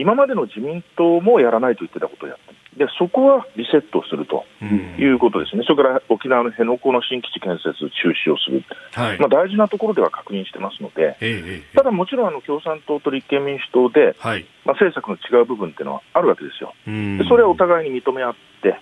[0.00, 2.34] 今までの自民党もやらないと言ってたことをや。
[2.34, 18.78] ったでそこはリセットするということですね、うん、それから沖縄の辺野古の新基地建設中止をする、はい、まあ、大事なところでは確認してますので、ええ、ただもちろんあの共産党と立憲民主党で、はい、まあ、政策の違う部分っていうのはあるわけですよ、でそれはお互いに認め合って、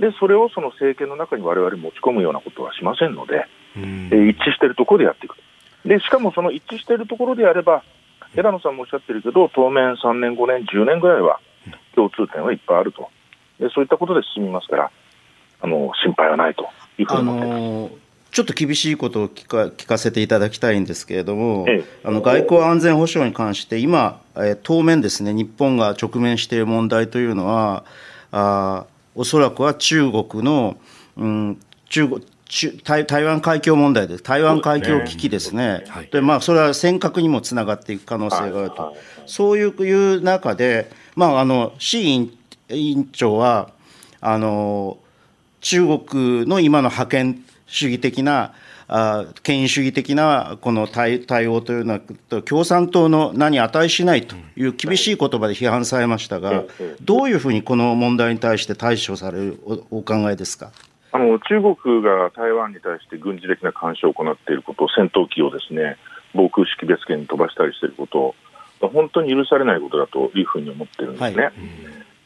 [0.00, 3.44] でそれをその政権の中にわれわれ持ち込むようなことはしませんので、
[3.76, 3.78] え
[4.28, 5.36] 一致しているところでやっていく。
[5.84, 7.84] で、しかもその一致しているところであれば、
[8.36, 11.40] 枝野さんもおっしゃってるけど、当面3年、5年、10年ぐらいは
[11.94, 13.08] 共通点はいっぱいあると。
[13.58, 14.90] でそういったことで進みますから、
[15.60, 16.68] あの心配はないと
[16.98, 18.06] いうふうに思ってます。
[18.32, 27.84] ちょっと厳しいことを聞か聞かせていただきたいんですけれども、ええ、あの外交安全保障に関して、今、えー、当面ですね、日本が直面している問題というのは、
[28.32, 30.76] あおそらくは中国の、
[31.16, 32.22] うん、中国
[32.84, 35.90] 台台湾海峡問題です、台湾海峡危機ですね、で、ね。
[35.90, 38.94] はい、まあ、それは尖閣にもつながっていく可能性があると、はい、
[39.26, 43.70] そういう中で、まあ、あの志位委員長は
[44.20, 44.98] あの
[45.60, 48.54] 中国の今の覇権主義的な
[48.88, 56.62] あ権威主義的なこの対対応というのは共産党の名に値しないという厳しい言葉で批判されましたが、
[57.02, 60.70] どういうふうにこの問題に対して対処されるお考えですか？
[61.16, 65.96] あの中国が台湾に対して軍事的な干渉を行っていること、戦闘機をですね
[66.34, 68.34] 防空識別圏に飛ばしたりしていること、
[68.88, 71.44] 本当に許されないことだというふうに思ってるんですね。
[71.44, 71.52] はい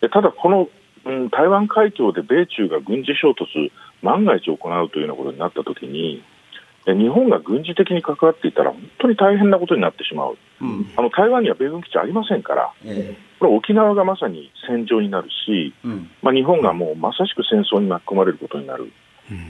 [0.01, 0.67] でただ、この、
[1.05, 3.71] うん、台湾海峡で米中が軍事衝突、
[4.03, 6.23] 万が一行うというようなことになったときに、
[6.95, 18.93] 日本が軍事的に関わっていたら、本当に大変なことになってしまう、うん、あの台湾には米軍基地ありませんから、えこれ、沖縄がまさに戦場になるし、うん、まあ、日本がもうまさしく戦争に巻き込まれることになる。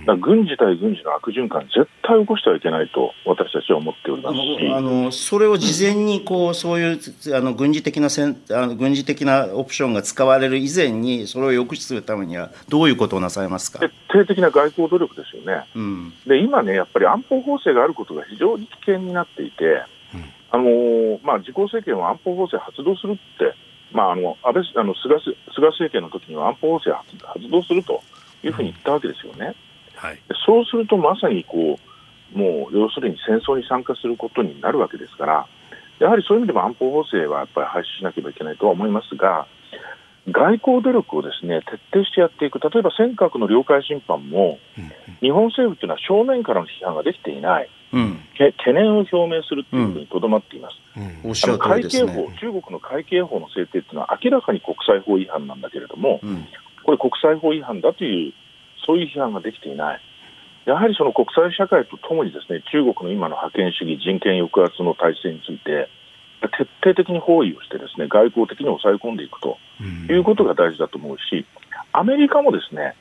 [0.07, 4.73] だ軍事対軍事の悪循環、絶対起こしてはいけないと、私たちは思っておりますし。
[4.73, 7.01] あのそれを事前にこうそういう
[7.35, 13.79] あの軍事的なせんあの軍事的なオプションが使われる以前に、それを抑止するためには、どういうことをなさいますか？
[13.79, 19.65] 徹底的な外交努力ですよね、うん、で今ね、やっぱり安保法制があることが非常に危険になっていて、
[20.15, 23.55] うん、あのまあ、自公政権は安保法制発動するって、
[23.93, 25.17] まあ、あの安倍あの菅
[25.55, 28.03] 菅政権の時には安保法制発動すると
[28.45, 29.47] いうふうに言ったわけですよね。
[29.47, 29.55] うん
[30.01, 31.79] はい、そうするとまさにこ
[32.35, 35.47] うもう要するに戦争に参加することになるわけですから、
[35.99, 39.47] やはりそういう意味でも安保法制はやっぱり廃止しなければいけないとは思いますが、
[40.29, 44.59] 外交努力をですね徹底してやっていく、例えば尖閣の領海侵犯も、
[45.21, 50.77] 日本政府というのは正面からの批判ができていない、うん、懸念を表明するというふうにとどまっています。
[50.97, 51.31] うん。
[51.31, 56.21] うん、海警法、中国の海警法の制定というのは明らかに国際法違反なんだけれども、
[56.85, 58.33] これ国際法違反だという
[58.87, 60.01] そういう批判ができていない。
[60.67, 65.89] やはりその国際社会とともにですね中国の今の覇権主義、人権抑圧の体制について
[66.57, 69.57] 徹底的に包囲をしてですね外交的に抑え込んでいくと
[70.13, 71.47] いうことが大事だと思うし、
[71.93, 72.95] アメリカもですね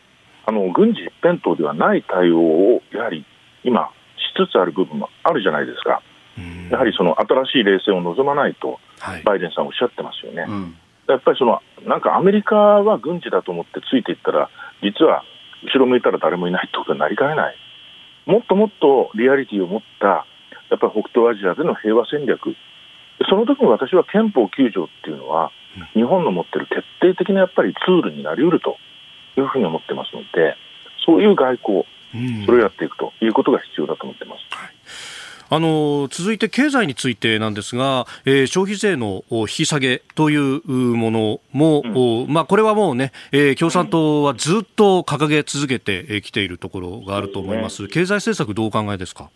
[0.46, 3.26] あの軍事一辺倒ではない対応をやはり
[3.63, 6.02] 今、しつつある部分もあるじゃないですか、
[6.72, 8.80] やはりその新しい冷戦を望まないと、
[9.26, 10.44] バイデンさんおっしゃってますよね。
[10.44, 10.76] はいうん。
[11.08, 14.50] やっぱりそのなんかアメリカは軍事だと思ってついていったら、
[14.82, 15.24] 実は
[15.63, 17.56] 後ろ向いたら誰もいないってことになりかねない。
[18.26, 20.26] もっともっとリアリティを持った、
[20.69, 22.56] やっぱり北東アジアでの平和戦略。
[23.30, 25.52] その時に私は憲法9条っていうのは、
[25.93, 28.78] 日本の持っている徹底的なやっぱりツールになりうると
[29.38, 30.56] いうふうに思ってますので、
[31.06, 31.86] そういう外交、
[32.45, 34.45] それをやっていくということが必要だと思ってます。
[34.56, 35.18] はい
[35.51, 41.81] あの続いて経済についてなんですが、えー、消費税の引き下げというものも、
[42.25, 49.29] うん、まあ、これはもうね、えー、共産党はずっと掲げ続けてきているところがあると思います、経済政策、どうお考えですか？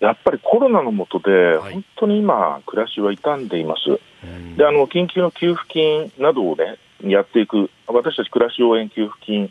[0.00, 3.98] やっぱりコロナの下で、本当に今、暮らしは傷んでいます。
[4.56, 9.50] であの緊急の給付金などを、ね、やっていく、私たち暮らし応援給付金、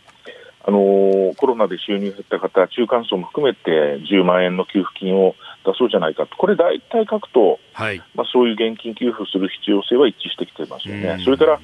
[0.66, 11.22] あのコロナで収入減った方、中間層も含めて10万円の給付金を出そうじゃないかと、これ、大体書くと、はい、まあ、そういう現金給付する必要性は一致してきてますよね。
[11.24, 11.60] それから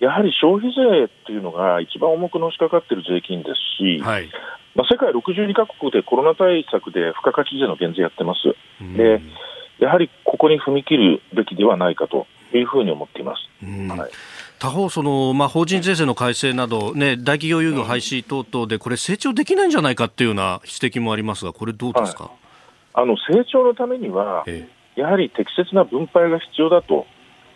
[0.00, 4.28] やはり消費税っていうのが一番重くのしかかっている税金ですし、はい、
[4.74, 8.40] まあ、世界62カ国でコロナ対策で付加価値税の減税やってます。
[8.96, 9.20] で
[9.78, 13.48] やはりここに踏み切るべきではないかというふうに思っています。
[13.64, 14.10] はい。
[14.58, 22.32] 他方その、まあ、法人税制の改正など、ね、大企業優遇廃止等々で、これ、成長できないんじゃないかっていうような指摘もありますが、これ、どうですか、はい、
[22.92, 24.44] あの成長のためには、
[24.96, 27.06] やはり適切な分配が必要だと。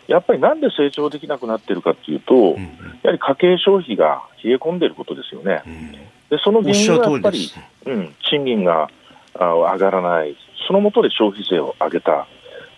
[0.07, 2.63] やっぱりなんで成長できなくなっているかというと、うん、
[3.01, 5.63] やはり家計消費が冷え込んでいることですよね。
[5.65, 5.99] うん、で
[6.43, 7.51] その原因はやっぱり、
[7.85, 8.89] うん、賃金が
[9.33, 12.27] 上がらない、そのもとで消費税を上げた、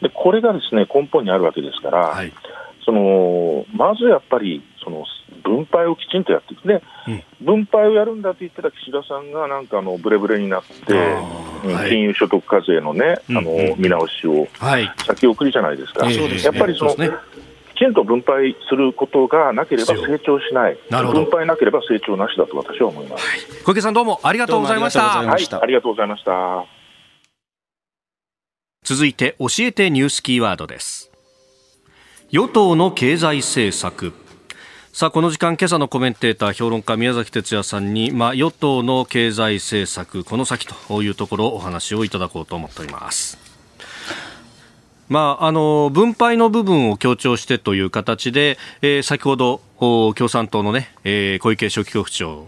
[0.02, 2.32] でこれがですね根本にあるわけですから、はい、
[2.86, 5.06] そのまずやっぱりその
[5.48, 14.48] 分配をきちんとやっていくね、うん、分配をやるんだと言ってた岸田さんがなんかあのブレブレになって、はい、金融所得課税のね、あの見直しを
[15.06, 16.06] 先送りじゃないですか。
[16.06, 17.12] はい、やっぱりその、ね、
[17.76, 25.02] きちんと分配することがなければ成長しない、分配なければ成長なしだと私は思います、はい、小池さん、どうもありがとうございました。
[25.02, 26.66] はい、ありがとうございました。
[28.84, 31.12] 続いて、教えてニュースキーワードです。
[32.30, 34.27] 与党の経済政策。
[34.98, 43.38] さあこの時間今朝のコメンテーター評論家宮崎哲也さんに、まあ、与党の経済政策この先というところお話をいただこうと思っております。
[45.08, 52.48] まあ、あの分配の部分を強調してという形で、えー、先ほど共産党のね、えー、小池書記局長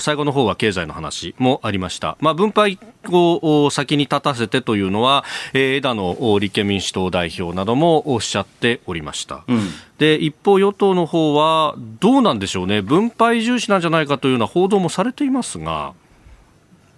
[0.00, 2.16] 最後の方は経済の話もありました。
[2.20, 9.44] まあ、分配を先に立たせてというのは、えー、枝野立憲民主党代表などもおっしゃっておりました。
[9.48, 12.82] うん、で、一方与党の方はどうなんでしょうね。
[12.82, 15.94] 分配重視なんじゃないかというような報道もされていますが。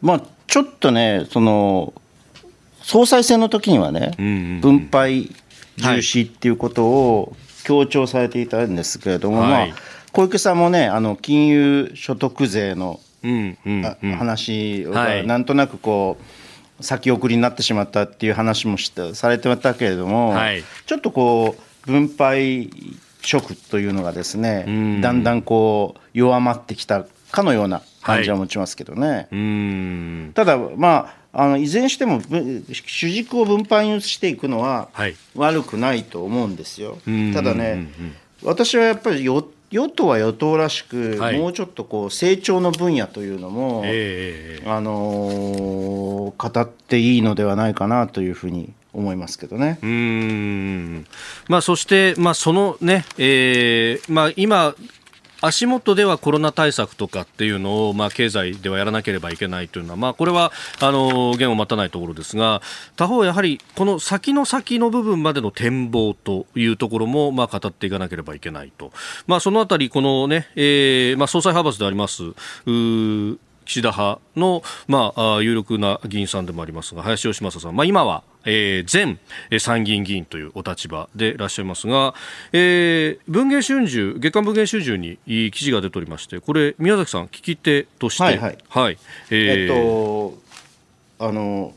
[0.03, 1.93] まあ、ちょっとね、その、
[2.83, 4.13] 総裁選の時にはね、
[4.61, 5.31] 分配
[5.77, 9.79] 重視っていうことを強調されていたんですけれども、はい、まあ、
[10.17, 13.01] 小池さんもね、あの金融所得税の
[14.19, 16.17] 話がなんとなくこ
[16.81, 22.71] う、先送りになってしまったっていう話もしてされてたけれども、はい、ちょっとこう、分配
[23.21, 24.65] 色というのがですね、
[25.03, 29.29] だんだんこう弱まってきたかのような感じは持ちますけどね。
[29.31, 32.23] はい、ただ、まああのいずれにしても
[32.73, 34.89] 主軸を分配にしていくのは
[35.35, 36.93] 悪くないと思うんですよ。
[37.07, 37.89] はい、ただね、
[38.43, 39.47] 私はやっぱり与
[39.77, 49.79] 与党は与党らしく、はい、もうちょっとこう成長の分野というのも、えー、あのー、語っていいのではないかなというふうに思いますけどね。
[49.83, 51.07] うん。
[51.49, 54.75] まあ、そして、まあ、そのね、えーまあ、今、
[55.41, 62.63] 足元ではコロナ対策とかっていうのを、まあ、経済ではやらなければいけないというのは、まあ、これはあの弦を待たないところですが
[62.97, 68.93] 他方、やはりこの先の先の部分までの展望というところも、まあ、語っていかなければいけないと、
[69.27, 72.23] まあ、そのあたり、このね、えーまあ、総裁派閥であります
[73.67, 79.19] 岸田派の、まあ、有力な議員さんでもありますが林芳正さん、まあ、今はえー、
[79.51, 82.15] 前参議院議員というお立場でいらっしゃいますが、
[82.53, 85.19] えー、文藝春秋、月刊文藝春秋に
[85.51, 88.59] 記事が出ておりまして、これ、宮崎さん、聞き手として、はい、はい。
[88.69, 88.99] はい、
[89.31, 91.75] えー、えっと、あの、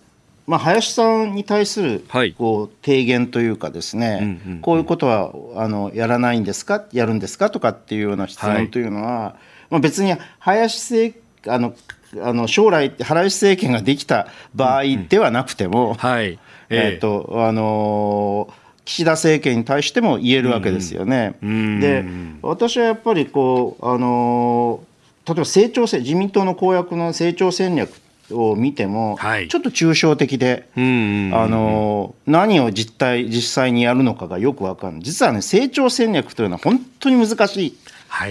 [0.47, 2.03] まあ、林さんに対する
[2.36, 6.86] こう提言というかですね、こういうことはあのやらないんですか？
[6.91, 7.51] やるんですか？
[7.51, 9.34] とかっていうような質問というのは、はい、
[9.70, 11.76] まあ、別に林政あの
[12.24, 16.39] あの将来林政権ができた場合ではなくても、うんうん、はい
[16.70, 21.36] えー、とあのー岸田政権に対しても言えるわけですよね。
[21.43, 22.03] で
[22.41, 24.82] 私はやっぱりこう、あの
[25.28, 27.91] 例えば成長自民党の公約の成長戦略
[28.32, 35.03] を見ても、はい、ちょっと抽象的で、あの何を実態実際にやるのかがよく分かんない。
[35.03, 37.78] 実はね成長戦略というのは本当に難しい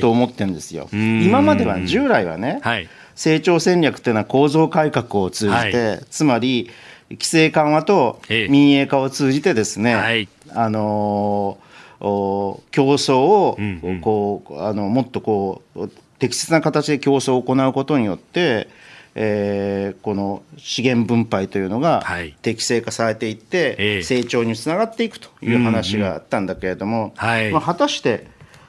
[0.00, 0.88] と思ってるんですよ。
[0.90, 6.68] はい、今までは従来はね、はい、成長戦略というのは構造改革を通じて、つまり
[7.10, 11.58] 規制緩和と民営化を通じてですね、はい、あの
[12.00, 13.58] 競争を
[14.00, 15.88] こう、あのもっとこう
[16.18, 18.68] 適切な形で競争を行うことによって、
[19.14, 22.04] えー、この資源分配というのが
[22.42, 28.26] 適正化されていって、成長につながっていくという話があったんだけれども、まあ、果たして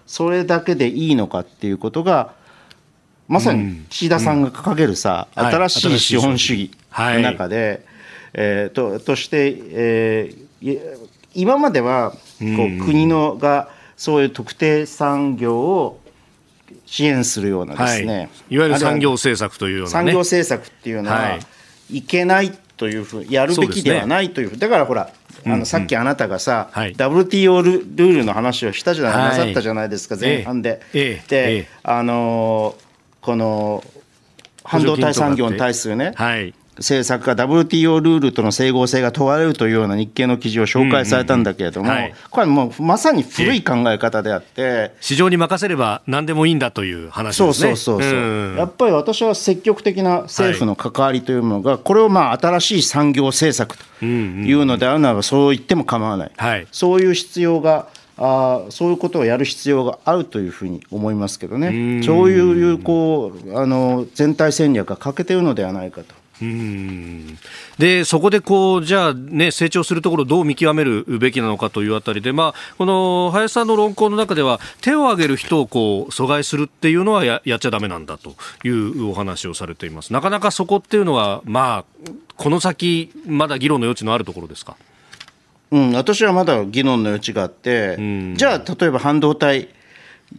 [0.08, 2.34] それだけでいいのかっていうことが
[3.28, 7.86] まさに岸田さんが掲げるさ、新しい資本主義の中で、
[8.34, 15.99] えー、ととして、えー、今まではこう国のがそういう特定産業を
[16.86, 21.39] 支援するようなですね、はい、いわゆる産業政策というような、ね、産業政策っていうのは、は
[21.89, 25.11] い、いけないというふうやるべきではないという、うね、だからほら
[25.45, 30.82] あのさっきあなたがさ、はい、WTO ルールの話をしたじゃない、はい、なさったじゃないですか前半で。
[30.93, 31.27] ええ。
[31.27, 32.75] で、え、あの
[33.21, 33.84] この
[34.63, 41.91] 半導体産業に対するね、はい、政策が WTO ルールとの整合性が問われるというような日経の記事を紹介されたんだけれども、
[42.30, 47.75] これはもうまさに古い考え方であって、市場に任せれば何でもいいんだという話ですね。
[47.75, 66.18] そうそうそうそう、やっぱり私は積極的な政府の関わりというものが、これをまあ新しい産業政策というのであるならば、そう言っても構わない、はい、そういう必要があそういうことをやる必要があるというふうに思いますけどね、そういうこうあの全体戦略が欠けているのではないかと。
[66.42, 67.38] うん
[67.78, 80.14] でそこでこうじゃあ、ね、成長するところをどう見極めるべきなのかというあたりで、まあ、この林さんの論考の中では手を挙げる人をこう阻害するっていうのはややっちゃだめなんだというお話をされています。
[80.14, 84.78] なかなかそこっていうのは、まあ、この先まだ議論の余地のあるところですか？
[85.72, 87.98] うん、私はまだ議論の余地があって、
[88.36, 89.70] じゃあ例えば半導体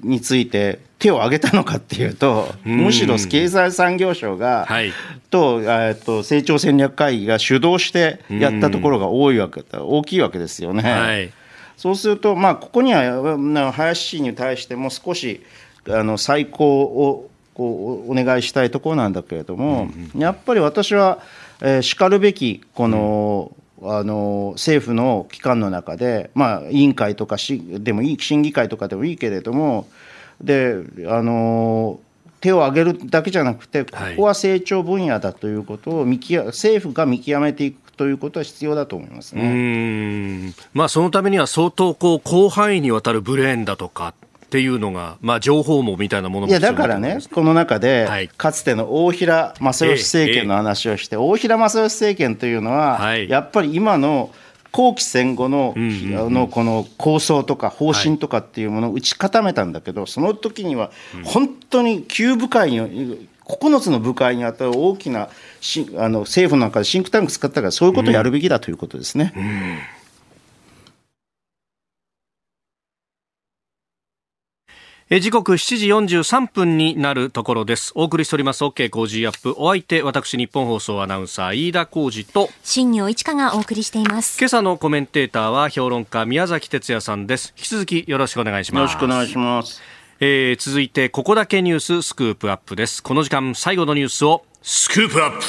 [0.02, 4.92] について手を挙げたのかっていうと、むしろ経済産業省が、はい、
[5.30, 10.82] とえっと成長戦略会議が主導してやったところが多いわけ大きいわけですよね。
[10.82, 11.32] はい、
[11.76, 15.42] そうすると、まあ、ここには林氏に対しても少し
[15.88, 21.20] あの再考をこうお願いしたいところなんだけれども、うんうん、やっぱり私は、
[21.60, 29.88] えー、しかるべきこの、うん、あの政府の機関の中で、まあ、委員会とかしでもいい審議会とかでもいいけれども
[30.40, 30.76] で
[31.08, 32.00] あの
[32.40, 40.54] 手を挙げるだけじゃなくて、ここは成長分野だということを見極政府が見極めていくということは必要だと思いますね。
[40.72, 44.14] まあ、そのためには相当こう広範囲にわたるブレーンだとか
[44.50, 54.34] っていうのが、まあ、情報網みたいなものもいやだからね、この中で、はい、かつての大平正義政権の話をして、ええ、大平正義政権というのは、はい、やっぱり今の
[54.72, 60.90] 後期戦後の,、のこの構想とか方針とかっていうものを打ち固めたんだけど、その時には
[61.22, 65.28] 本当に9部会に9つの部会にあたる大きな
[65.60, 69.32] しあの政府の中でシンクタンク使ったからそういうことをやるべきだということですね。
[69.36, 69.78] うんうん
[75.12, 75.88] え時刻7時
[76.20, 77.90] 43分になるところです。
[77.96, 79.56] お送りしております OK 工事アップ。
[79.58, 84.38] お相手、私、日本放送アナウンサー、飯田浩二と、新業一華がお送りしています。
[84.38, 87.52] 今朝のコメンテーターは、評論家、宮崎哲也さんです。
[87.56, 88.80] 引き続きよろしくお願いします。
[88.82, 89.82] よろしくお願いします。
[90.20, 93.02] えー、続いて、ここだけニューススクープアップです。
[93.02, 95.44] この時間、最後のニュースを、スクープアップ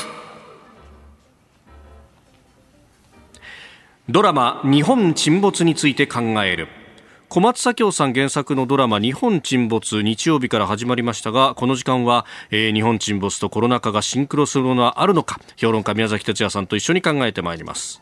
[4.09, 6.80] ドラマ、日本沈没について考える。
[7.33, 18.01] 小松左京さん原作のドラマ日本沈没日曜日から始まりましたがこの時間は、えー、日本沈没とコロナ禍がシンクロするものはあるのか評論家宮崎哲也さんと一緒に考えてまいります。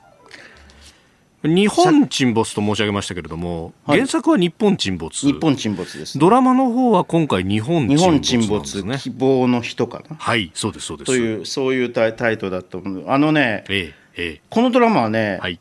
[1.43, 5.25] 日本沈没と申し上げましたけれども、原作は日本沈没。
[5.25, 10.15] 日本沈没です、ドラマの方は今回日本沈没、ね、日本沈没希望の人かな。
[10.17, 11.05] はいそうですそうです。
[11.05, 13.09] というそういうタイタイトルだと思う。
[13.09, 15.59] あのね、ええええ、このドラマはね、はい。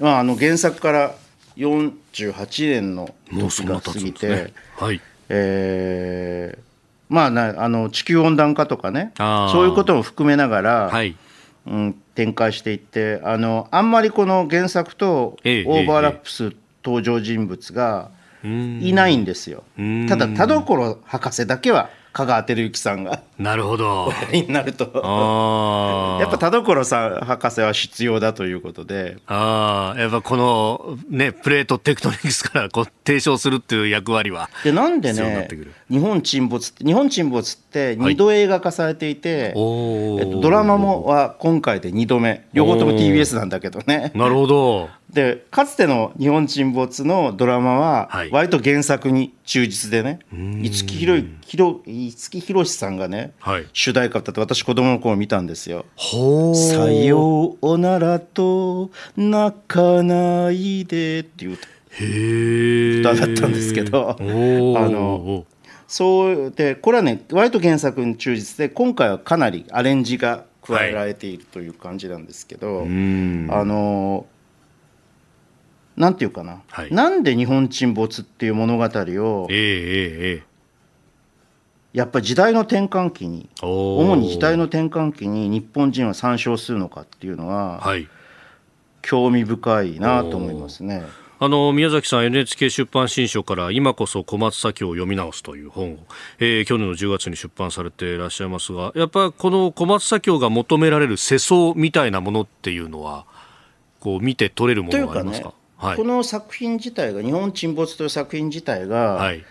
[0.00, 1.14] まあ、あの原作から
[2.14, 3.14] 48年の
[3.50, 4.52] 時が過ぎて、ね。
[4.76, 5.00] はい。
[5.28, 6.62] えー、
[7.08, 11.16] まあなあの地球温暖化とかねそういうことも含めながら、はい。
[11.66, 18.10] うん、展開していってあのあんまりこの原作とオーバーラップする登場人物が
[18.44, 19.64] いないんですよ。
[20.08, 23.22] ただ田所博士だけは香川照之さんが。
[23.38, 24.12] なるほど。
[24.32, 24.84] になると。
[26.20, 29.16] やっぱ田所さん博士は必要だということで。
[29.26, 35.48] ああやっぱこのねプレートテクトニクスからこう提唱するっていう役割はでなんでね
[35.90, 42.44] 日本沈没って日本沈没って2度映画化されていて、はい、えっと、ドラマもは今回で2度目。
[42.52, 44.12] 両方とも TBS なんだけどね。
[44.14, 55.86] なるほどでかつての日本沈没のドラマは割と原作に忠実でね、五木ひろ五木ひろしさんがね、はい、主題歌歌って私子供の頃見たんですよ。
[55.96, 61.58] さようならと泣かないでっていう
[63.00, 63.14] 歌。
[63.14, 64.16] だったんですけど。
[64.18, 65.46] あの
[65.86, 72.88] そうでこれはね割と原作に忠実で今回はかなりアレンジが加えられているという感じなんですけど、はい、あ
[73.64, 74.26] の
[75.96, 88.08] なんていうかな、はい、なんで日本沈没っていう物語を、えーえー、やっぱり時代の転換期に主に時代の転換期に日本人は参照するのかっていうのは、はい、
[89.02, 91.04] 興味深いなと思いますね。
[91.40, 95.98] あの宮崎さん NHK 出版新書から今こそ小松左京を読み直すという本を、
[96.38, 103.26] えー、去年の10月に出版されていらっしゃいますがやっぱりこの小松左京が求められる世相みたいなものっていうのは
[104.00, 105.52] こう見て取れるものがありますか？
[105.76, 109.44] はい、この作品自体が「日本沈没」という作品自体が、はい、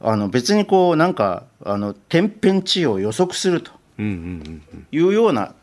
[0.00, 4.60] あの別にこうなんかあの天変地異を予測するとい
[4.92, 5.54] うような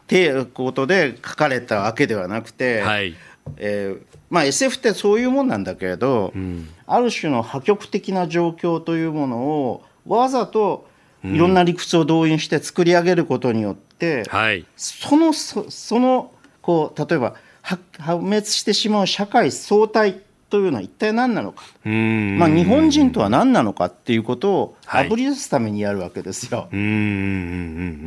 [0.53, 3.15] ことで書かれたわけではなくて、はい。
[3.57, 10.87] えーまあ、SF ってそういうもんなんだけれど、うん、ある種の破局的な状況というものをわざと
[11.23, 16.31] いろんな理屈を動員して作り上げることによって、うんはい、そのそその
[16.61, 17.35] こう例えば
[17.66, 26.70] 破滅してしまう社会相対とというのは一体何なのか、まあ、日本人とは何なのかっていうことをあぶり出すためにやるわけですよ。
[26.72, 27.01] うんうんうんう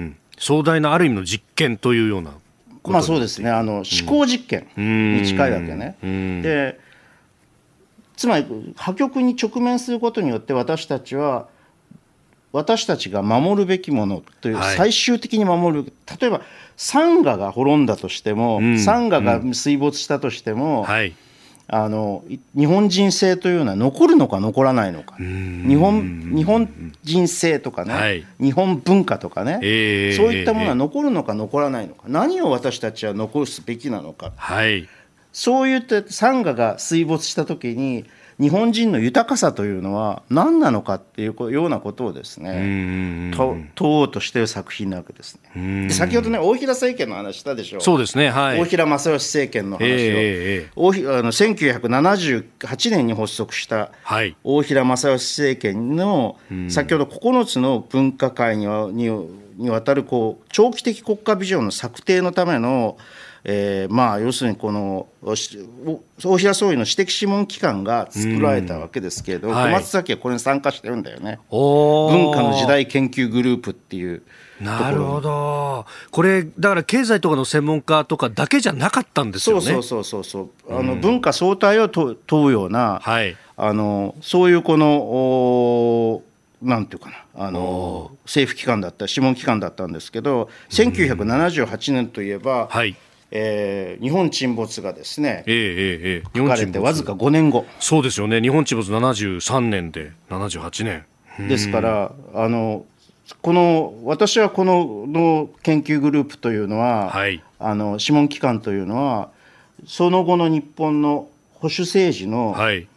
[0.04, 2.32] ん壮大なある意味の実験というような
[2.84, 3.50] まあそうですね。
[3.50, 4.68] あの思考実験
[5.20, 5.96] に近いわけね。
[6.42, 6.78] で
[8.16, 8.46] つまり
[8.76, 11.48] 破局に直面することによって私たちは
[12.52, 16.40] 私たちが守るべきものという、最終的に守る例えば
[16.76, 21.14] サンガが滅んだとしても、うん、サンガが水没したとしても、はい、
[21.66, 22.24] あの
[22.56, 25.16] 日本人性というのは残るのか残らないのか。
[25.18, 32.04] 日本日本人性とかね、はい、日本文化とかね、えー、そういったものは残るのか残らないのか。
[32.06, 34.88] 何を私たちは残すべきなのか、はい、
[35.32, 38.06] そういったサンガが水没した時に
[38.40, 45.90] 日本人の豊かさというのは何なのかっていうようなことをですね問おうとしている作品なわけですね。
[45.90, 47.78] 先ほどね大平政権の話したでしょ？
[47.78, 47.80] う。
[47.80, 48.30] そうですね。
[48.30, 53.90] はい、大平正義政権の話を、えー、大あの1978年に発足した
[54.44, 59.08] 大平正義政権の、先ほど9つの分科会にはに
[59.56, 62.96] にわたるこう長期的国家ビジョンの策定のための
[63.50, 71.38] えー、まあ要するにこの大平総理の私的諮問機関が作られたわけですけれど、小松崎はこれに参加してるんだよね。
[71.50, 74.22] 文化の時代研究グループっていう
[74.60, 75.86] なるほど。
[76.10, 79.62] これだから経済とかの専門家とかだけじゃなかったんですよね。
[79.62, 86.22] そうそうそうそうあの、文化総体を問うような、はい、あのそういうこの
[86.60, 92.94] なんていうかなあの政府機関だった諮問機関だったんですけど1978年といえば、はい
[93.30, 97.66] えー、日本沈没がですね、えーえー、書かれてわずか5年後。
[97.78, 98.40] そうですよね。
[98.40, 101.04] 日本沈没73年で78年。
[101.46, 102.84] ですからあの
[103.42, 109.30] この私はこのの研究グループというのは、はい、あの諮問機関というのは
[109.86, 112.88] その後の日本の保守政治の、はい、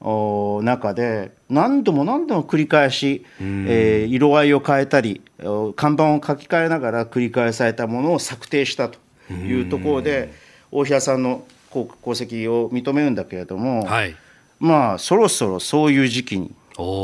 [0.00, 5.20] お中で何度も何度も繰り返し、えー、色合いを変えたり
[5.76, 8.98] 看板を書き換えながら繰り返されたものを策定したと
[9.32, 10.32] いうところで
[10.70, 14.14] 大平さんの功績を認めるんだけれども、はい、
[14.58, 16.54] まあそろそろそういう時期に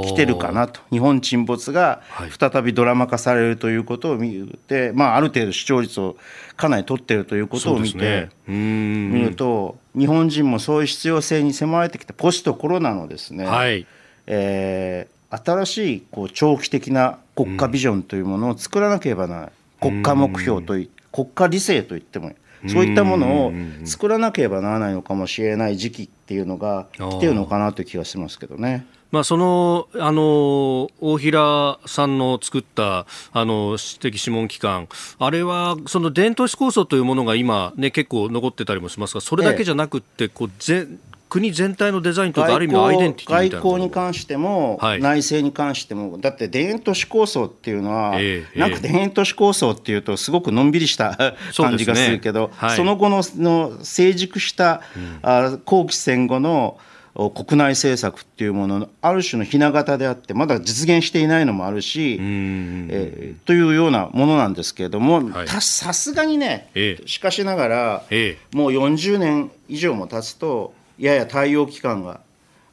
[0.05, 0.81] 来てるかなと。
[0.91, 2.01] 日本沈没が
[2.39, 6.17] 再びドラマ化されるということを見て、まあ、ある程度視聴率を
[6.57, 13.87] かなり取ってるということを見て、ね、見ると日本人もそういう必要性に迫られてきたポストコロナのですね、はい、
[14.27, 19.51] えー、新しいこう長期的な国家ビジョンというものを作らなければならない。
[19.79, 22.33] 国家目標といっ国家理性といっても
[22.69, 23.53] そういったものを
[23.85, 28.87] 作らなければならないのかもしれない時期っていうのが来てるのかなという気がしますけどね。
[29.13, 34.89] まあ、そのあの大平さんの作ったあの私的諮問機関、
[35.19, 40.87] あれはその伝統史構想というものが今、ね、結構残ってたりもしますが、それだけじゃなくて、こうぜ
[41.29, 51.17] 国全体のデザインとか、ある意味のアイデンティティ外交に関しても、はい、内政に関しても、だって田園都市構想っていうのは、えー、なんか田園都市構想っていうと、すごくのんびりした
[51.57, 56.79] 感じがするけど、そ、ねはい、その後のの成熟した、うん、あ後期戦後の
[57.17, 65.61] 国内政策っていうもののある種のひな形であってまだ実現していないのもあるし、えー、というようなものなんですけれどもさ
[65.95, 72.21] すがにね、えー、しかしながら、えー、もう40年以上も経つとやや対応期間が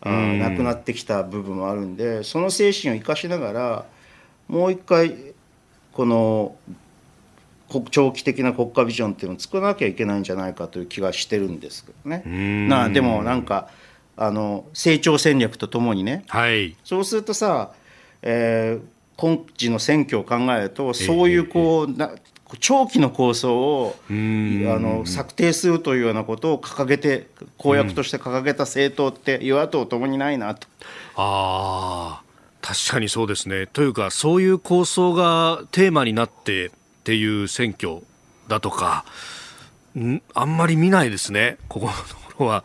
[0.01, 3.85] なくなってきた部分もあるんでその精神を生かしながら
[4.47, 5.15] もう一回
[5.93, 6.55] この
[7.89, 12.23] 長期的な国家ビジョンっていうのを作らなきゃいけないんじゃないかという気がしてるんですけどね。
[12.67, 13.69] なでもなんか
[14.15, 17.71] あの成長戦略とともにね、はい、そうするとさ、
[18.21, 18.85] えー、
[19.17, 22.11] 今時の選挙を考えるとそういうこう、えー、な
[22.59, 27.27] 長期の構想をあの策定するというようなことを掲げて
[27.57, 30.67] 公約として掲げた政党って与野党ともにないなと。
[31.15, 32.21] あ
[32.61, 33.67] 確かにそうですね。
[33.67, 36.71] というかそういう構想がテーマになってっ
[37.03, 37.97] ていう選挙
[38.47, 39.05] だとか
[39.97, 40.21] ん？
[40.33, 41.97] あんまり見ないですねここのと
[42.37, 42.63] ころは。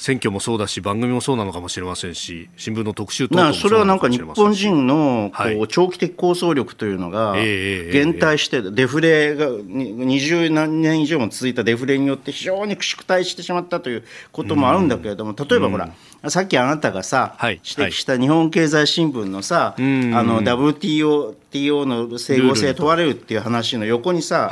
[0.00, 15.90] 選挙もそうだし番組もそうなのかもしれませんし新聞の特集等々それはなんか日本人のこう長期的構想力というのが減退してデフレが二十何年以上も続いたデフレによって非常に縮退してしまったということもあるんだけれども例えばほら
[16.30, 24.50] さっきあなたがさ指摘した日本経済新聞のさあの WTO の整合性問われるっていう話の横にさ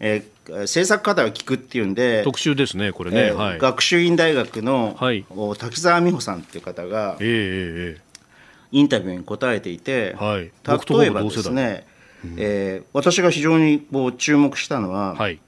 [0.00, 5.24] え政策課題を聞くっていうんで特集ですねこれね、えーはい、学習院大学の、はい、
[5.58, 8.00] 滝沢美穂さんっていう方が、えー、
[8.72, 11.86] インタビューに答えていて、はい、例えばですね、
[12.24, 15.40] うん、えー、私が非常にこう注目したのは、はい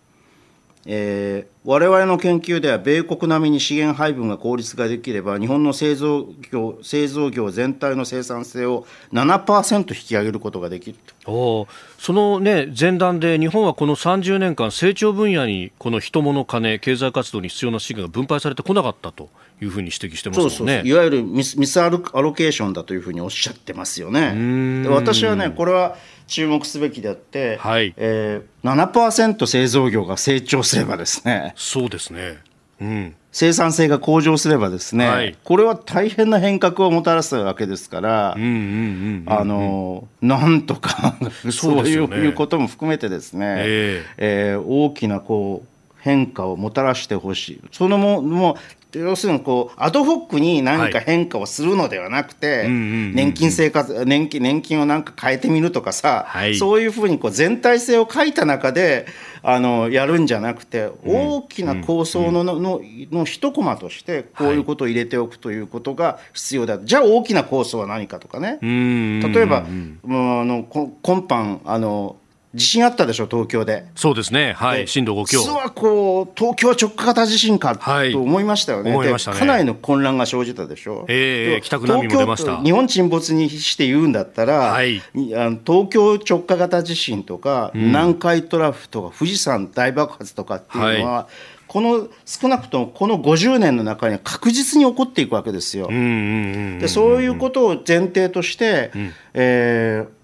[0.91, 11.67] えー、我々の研究では米国並みに資源配分が効率ができれば日本の製造業製造業全体の生産性を7%引き上げることができるお
[11.99, 19.29] その、ね、前段で日本はこの30年間成長分野にこの人物金経済活動に必要な資源が分配されてこなかったと
[19.61, 20.49] いうふうに指摘してますね。
[20.49, 24.83] そうそういわゆるミスミスアロケーションだというふうにおっしゃってますよね。
[24.85, 25.97] で私はねこれは
[26.29, 27.93] 注目すべきであって、はい。
[27.97, 31.55] えー、7%製造業が成長すればですね。
[31.57, 32.39] そうですね、
[32.81, 41.17] うん、生産性が向上すればですね、はい、これは大変な変革をもたらすわけですから、あのなんとか
[41.51, 45.69] そういうね、いうことも含めてですね、えー、えー、大きなこう
[46.01, 47.61] 変化をもたらしてほしい。
[47.73, 48.57] そのもも
[48.93, 59.07] 要するにこうアドホックに何か変化をするのではなくて、年金生活年金年金をなんか変えてみるとかさ、はい、そういうふうにこう全体性を書いた中で
[59.43, 62.81] あのやるんじゃなくて大きな構想ののの
[63.11, 68.59] の一コマとしてこういうことを入れておくということが必要だ、じゃあ大きな構想は何かとかね。
[68.63, 72.17] 例えば、あの今般あの
[72.55, 73.85] 地震あったでしょ、東京で。
[73.95, 75.41] そうですね、はい、震度5強。
[75.41, 79.19] 実はこう、東京直下型地震かと思いましたよね、はい、ね。
[79.19, 81.05] かなりの混乱が生じたでしょ。
[81.09, 82.63] えー、帰宅難民も出ました。
[82.63, 91.59] 日本沈没にして言うんだったら、はい、あの東京直下型地震とか、うん、南海トラフとか、富士山大爆発とかっていうのは、はい。
[91.69, 95.89] この少なくともこの50年の中に確実に起こっていくわけですよ。
[95.89, 100.18] でそういうことを前提として、うん、えー、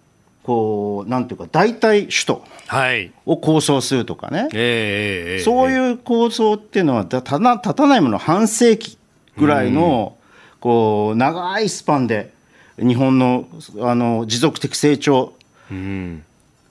[0.45, 2.45] こうなんていうか大体首都
[3.27, 8.99] を構想するとかね、はいえー、そういう構想っていうのは立た立たないもの半世紀
[9.39, 10.17] ぐらいの、
[10.61, 12.33] こう長いスパンで
[12.79, 13.49] 日本の
[13.81, 15.33] あの持続的成長、
[15.71, 16.25] うん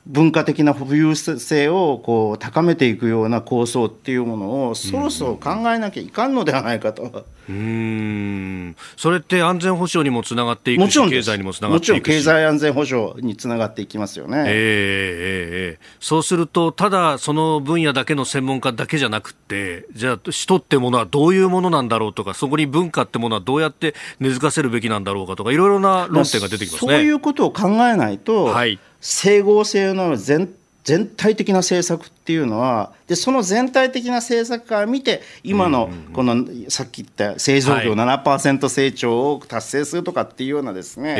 [0.05, 7.25] 文化的な富裕性をこう高めていくような構想っていうものをそろそろ考えなきゃいかんのではないかと。
[7.49, 8.75] うん。
[8.95, 26.93] それって安全保障にもつながっていくし、経済にもつながっていくし、もちろん経済安全保障につながっていきますよね、えーえー、そうすると、ただその分野だけの専門家だけじゃなくて、じゃあ、首都ってものはどういうものなんだろうとか、そこに文化ってものはどうやって根付かせるべきなんだろうかとか、いろいろな論点が出てきますね。
[26.93, 30.49] そういうことを考えないと、はい整合性の全
[30.83, 41.15] 全体的な政策っていうのはでその全体的な政策から見て今のこのさっき言った製造業7%成長を達成するとかっていうようなですね、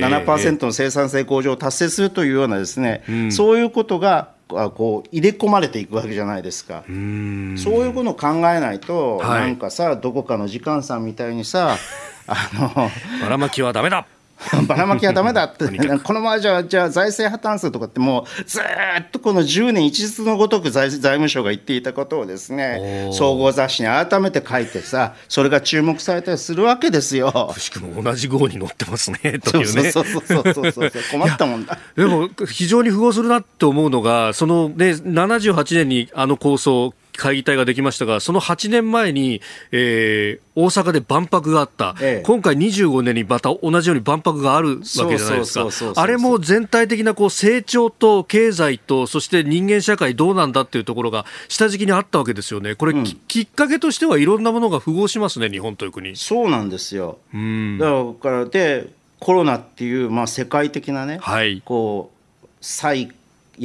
[0.00, 6.84] 7%の生産性向上を達成するというようなですね、そういうことがこう入れ込まれていくわけじゃないですか。
[6.86, 11.76] そういうことを考えないと、なんかさどこかの時間さんみたいにさ
[12.28, 14.06] あのばらまきはだめだ
[14.66, 15.66] ばらまきはだめだって、
[16.02, 18.62] このままじゃじゃあ財政破綻するとかって、もうずっ
[19.10, 27.50] とこの10年一日のごとく財財務省が言っていたことをですね、総合雑誌に改めて書いてさ、それが注目されたりするわけですよ。
[27.54, 29.90] くしくも同じ号に載ってますね、というね。
[29.90, 31.78] そうそうそうそうそう困ったもんだ。
[31.96, 39.40] でも、非常に符合するなって思うのが、そのね、78年にあの構想、会議体ができましたが、その8年前に、
[39.70, 56.16] えー、大阪で万博があった、ええ、今回25年にまた同じように万博があるわけじゃないですか、あれも全体的なこう成長と経済と、そして人間社会どうなんだっていうところが下敷きにあったわけですよね、これ、うん、きっかけとしてはいろんなものが符合しますね、日本という国。
[56.16, 57.90] そうなんですよ、うん、だ
[58.20, 58.88] からで
[59.20, 62.10] コロナっていう、まあ、世界的なね、はい、こ
[62.42, 63.12] う最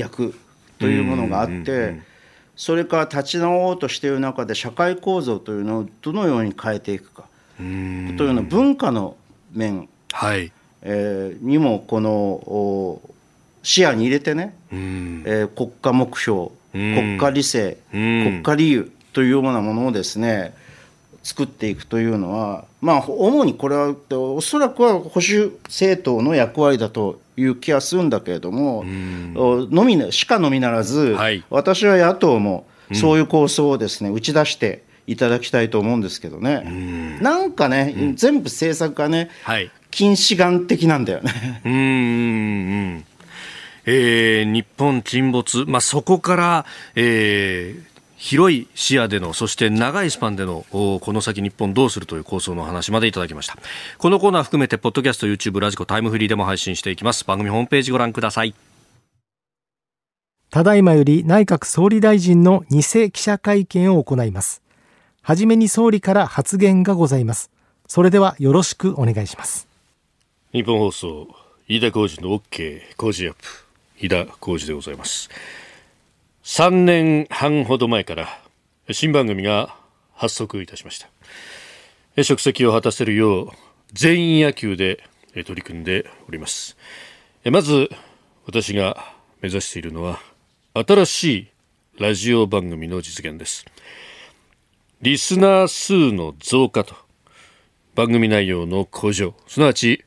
[0.03, 0.35] 悪
[0.79, 1.99] というものがあって、
[2.57, 7.23] それから立ち直ろうとしている中で社会構造というのをどのように変えていくか。
[7.57, 9.15] というの文化の
[9.53, 10.51] 面、はい。
[10.81, 13.01] えー、にもこの
[13.63, 20.53] 視野に入れてね、えー、国家目標国家理性国家理由というようなものをですね
[21.23, 37.21] 作っていくというのはまあ主にこれはおそらくは保守政党の役割だという気がするんだけれども、のみしかのみならず、はい、私は野党もそういう構想をですね、打ち出していただきたいと思うんですけどね、ん。
[37.21, 41.61] なんかね、うん、全部政策がね、はい、近視眼的なんだよね。
[41.63, 43.05] うん。
[43.89, 46.65] えー、日本沈没、まあ、そこから、
[46.95, 53.57] えー、広い視野でのそして長いスパンでのこの先日本どうするという構想の話までいただきました。
[53.97, 57.23] このコーナー含めてポッドキャスト YouTube ラジコタイムフリーでも配信していきます。
[57.23, 58.53] 番組ホームページご覧ください。
[60.49, 64.61] ただいまより内閣総理大臣の偽記者会見を行います。
[65.21, 67.51] はじめに総理から発言がございます。
[67.87, 69.67] それではよろしくお願いします。
[70.53, 71.27] 日本放送
[71.67, 73.39] 飯田浩司の OK 工事アップ
[73.99, 75.29] 飯田浩司でございます
[76.47, 78.29] 3年半ほど前から
[78.89, 79.75] 新番組が
[80.13, 81.05] 発足いたしまし
[82.15, 82.23] た。
[82.23, 83.49] 職責を果たせるよう
[83.91, 86.77] 全員野球で取り組んでおります。
[87.51, 87.89] まず
[88.45, 90.21] 私が目指しているのは
[90.73, 91.47] 新しい
[91.99, 93.65] ラジオ番組の実現です。
[95.01, 96.95] リスナー数の増加と
[97.93, 100.05] 番組内容の向上すなわち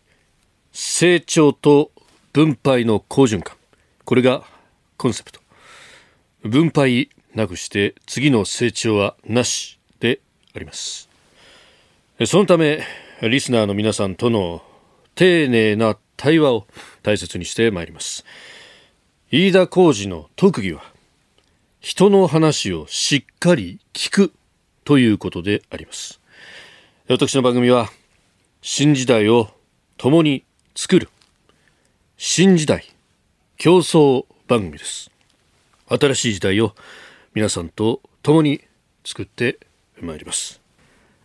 [0.72, 1.92] 成長と
[2.32, 3.58] 分配の好循環。
[4.06, 4.42] これが
[4.96, 5.39] コンセプト。
[6.42, 10.20] 分配なくして次の成長はなしで
[10.54, 11.08] あります。
[12.26, 12.82] そのため
[13.22, 14.62] リスナーの皆さんとの
[15.14, 16.66] 丁寧な対話を
[17.02, 18.24] 大切にしてまいります。
[19.30, 20.82] 飯田浩二の特技は
[21.80, 24.32] 人の話をしっかり聞く
[24.84, 26.20] ということであります。
[27.08, 27.90] 私の番組は
[28.62, 29.48] 新時代を
[29.96, 31.08] 共に作る
[32.16, 32.84] 新時代
[33.56, 35.10] 競争番組です。
[35.90, 36.74] 新しい時代を
[37.34, 38.60] 皆さんと共に
[39.04, 39.58] 作って
[40.00, 40.60] まいります。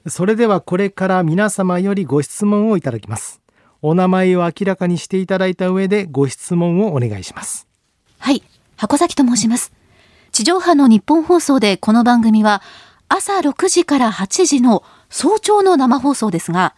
[0.07, 3.41] それではこれから皆様よりご質問をいただきます。
[3.82, 7.68] お名前を明らかにしていただいた上でご質問をお願いします。
[8.18, 8.41] はい
[8.76, 9.72] 箱崎と申します。
[10.32, 12.61] 地上波の日本放送でこの番組は
[13.07, 16.76] 朝6時から8時の早朝の生放送ですが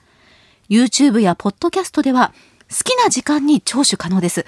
[0.69, 2.33] YouTube やポッドキャストでは
[2.69, 4.45] 好きな時間に聴取可能です。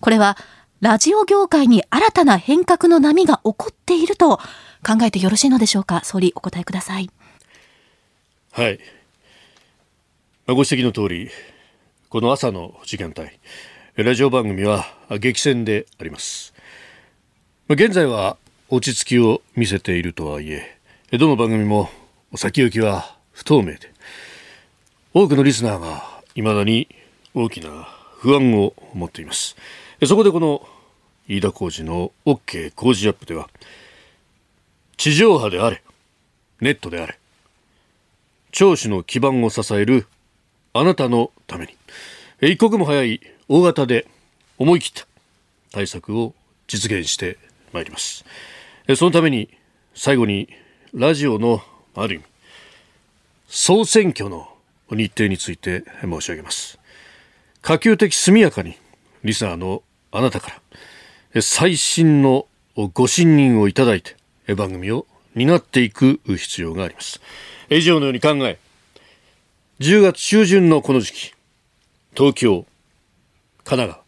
[0.00, 0.36] これは
[0.82, 4.38] ラジオ業界に新たな変革の波が起こっていると
[4.84, 6.02] 考えてよろしいのでしょうか？
[6.02, 7.08] 総理お答えください。
[8.50, 8.80] はい、
[10.48, 11.30] ご指摘の通り
[12.08, 13.30] この朝の時間帯
[13.94, 14.84] ラジオ番組は
[15.20, 16.52] 激戦であります。
[17.68, 18.36] 現在は
[18.68, 20.80] 落ち着きを見せているとはいえ
[21.12, 21.90] どの番組も
[22.34, 23.92] 先行きは不透明で
[25.14, 26.02] 多くのリスナーが
[26.34, 26.88] 未だに
[27.34, 27.86] 大きな
[28.18, 29.54] 不安を持っています。
[30.04, 30.66] そこでこの
[31.28, 33.48] 飯田浩司の OK 工事アップでは
[34.96, 35.82] 地上波であれ
[36.60, 37.18] ネットであれ
[38.50, 40.06] 聴取の基盤を支える
[40.74, 41.76] あなたのために
[42.40, 44.06] 一刻も早い大型で
[44.58, 45.06] 思い切った
[45.72, 46.34] 対策を
[46.68, 47.38] 実現して
[47.72, 48.24] まいります。
[48.96, 49.48] そのために
[49.94, 50.48] 最後に
[50.94, 51.62] ラジオの
[51.94, 52.24] ある意味
[53.48, 54.48] 総選挙の
[54.90, 56.78] 日程について申し上げます。
[57.60, 58.76] 可及的速やかに
[59.24, 60.62] リスナーのあなたから
[61.40, 62.46] 最新の
[62.92, 64.16] ご信任をいただいて
[64.54, 67.20] 番組を担っていく必要があります。
[67.70, 68.58] 以上のように考え
[69.80, 71.34] 10月中旬のこの時期
[72.14, 72.66] 東京
[73.64, 74.04] 神奈川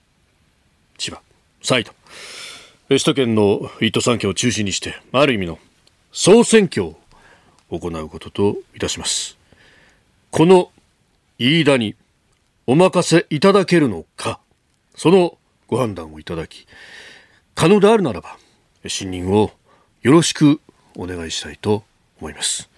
[0.99, 1.23] 千葉
[1.63, 1.97] 埼玉
[2.89, 5.59] 首都圏の1都3県を中心にしてある意味の
[6.13, 6.97] 総選挙を
[7.71, 9.39] 行うことといたします。
[10.31, 10.71] この
[11.39, 11.97] 飯田に
[12.67, 14.41] お任せいただけるのか
[14.95, 16.67] そのご判断をいただき
[17.55, 18.37] 可能であるならば
[18.87, 19.53] 信任を
[20.03, 20.61] よろしく
[20.97, 21.85] お願いしたいと
[22.21, 22.69] 思います。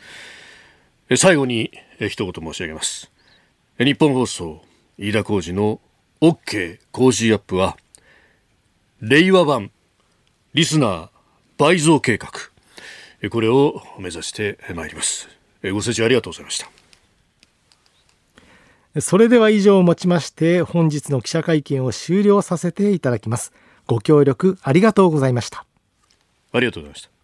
[1.17, 1.73] 最後に
[2.09, 3.11] 一言申し上げます。
[3.79, 4.63] 日本放送
[4.99, 5.81] 飯田浩二の
[6.21, 7.77] OK 工事アップは
[9.01, 9.71] 令和版
[10.55, 11.09] リスナー
[11.59, 12.31] 倍増計画。
[13.31, 15.29] これを目指してまいります。
[15.63, 16.59] ご清聴ありがとうございまし
[18.95, 19.01] た。
[19.01, 23.53] それでは以上をもちまして本日の記者会見を終了させていただきます。
[23.87, 25.65] ご協力ありがとうございました。
[26.53, 27.16] ありがとうございました。